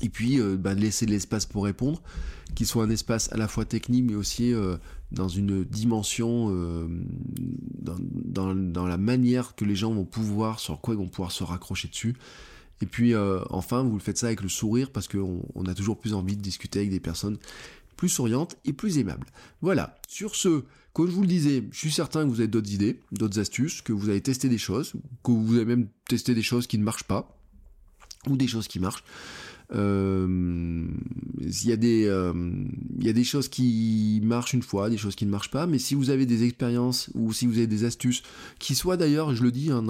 [0.00, 2.02] Et puis euh, bah, laisser de l'espace pour répondre,
[2.54, 4.76] qui soit un espace à la fois technique mais aussi euh,
[5.12, 6.50] dans une dimension,
[7.80, 11.44] dans, dans, la manière que les gens vont pouvoir, sur quoi ils vont pouvoir se
[11.44, 12.14] raccrocher dessus.
[12.80, 15.74] Et puis euh, enfin, vous le faites ça avec le sourire parce qu'on on a
[15.74, 17.38] toujours plus envie de discuter avec des personnes
[17.96, 19.26] plus souriantes et plus aimables.
[19.60, 19.98] Voilà.
[20.08, 20.62] Sur ce,
[20.92, 23.82] comme je vous le disais, je suis certain que vous avez d'autres idées, d'autres astuces,
[23.82, 24.92] que vous avez testé des choses,
[25.24, 27.36] que vous avez même testé des choses qui ne marchent pas,
[28.26, 29.04] ou des choses qui marchent.
[29.74, 30.86] Euh,
[31.40, 32.32] il y a des euh,
[32.98, 35.66] y a des choses qui marchent une fois, des choses qui ne marchent pas.
[35.66, 38.22] Mais si vous avez des expériences ou si vous avez des astuces,
[38.58, 39.82] qui soient d'ailleurs, je le dis, hein,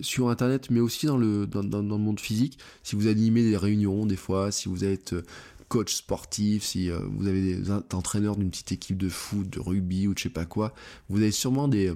[0.00, 3.56] sur internet, mais aussi dans le dans, dans, le monde physique, si vous animez des
[3.56, 5.22] réunions des fois, si vous êtes euh,
[5.68, 10.12] coach sportif, si vous avez des entraîneurs d'une petite équipe de foot, de rugby ou
[10.12, 10.74] de je sais pas quoi,
[11.08, 11.90] vous avez sûrement des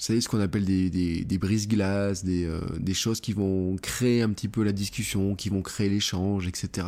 [0.00, 4.22] vous savez, ce qu'on appelle des, des, brises-glaces, des, euh, des choses qui vont créer
[4.22, 6.86] un petit peu la discussion, qui vont créer l'échange, etc.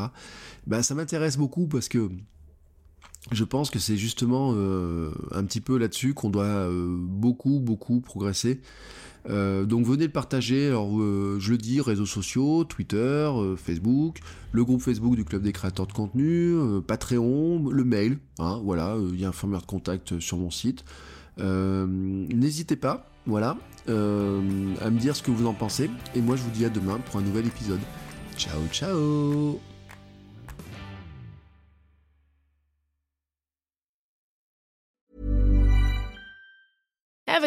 [0.66, 2.08] Bah, ça m'intéresse beaucoup parce que
[3.30, 8.00] je pense que c'est justement euh, un petit peu là-dessus qu'on doit euh, beaucoup, beaucoup
[8.00, 8.62] progresser.
[9.28, 14.20] donc venez le partager, alors je le dis, réseaux sociaux, Twitter, Facebook,
[14.52, 16.56] le groupe Facebook du Club des créateurs de contenu,
[16.86, 20.82] Patreon, le mail, hein, voilà, il y a un formulaire de contact sur mon site.
[21.40, 23.56] Euh, n'hésitez pas, voilà,
[23.88, 25.90] euh, à me dire ce que vous en pensez.
[26.14, 27.80] Et moi, je vous dis à demain pour un nouvel épisode.
[28.36, 29.60] Ciao, ciao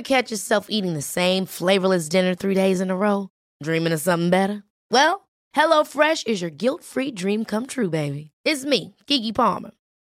[0.05, 3.29] catch yourself eating the same flavorless dinner three days in a row?
[3.61, 4.63] Dreaming of something better?
[4.91, 8.31] Well, HelloFresh is your guilt-free dream come true, baby.
[8.45, 9.71] It's me, Kiki Palmer.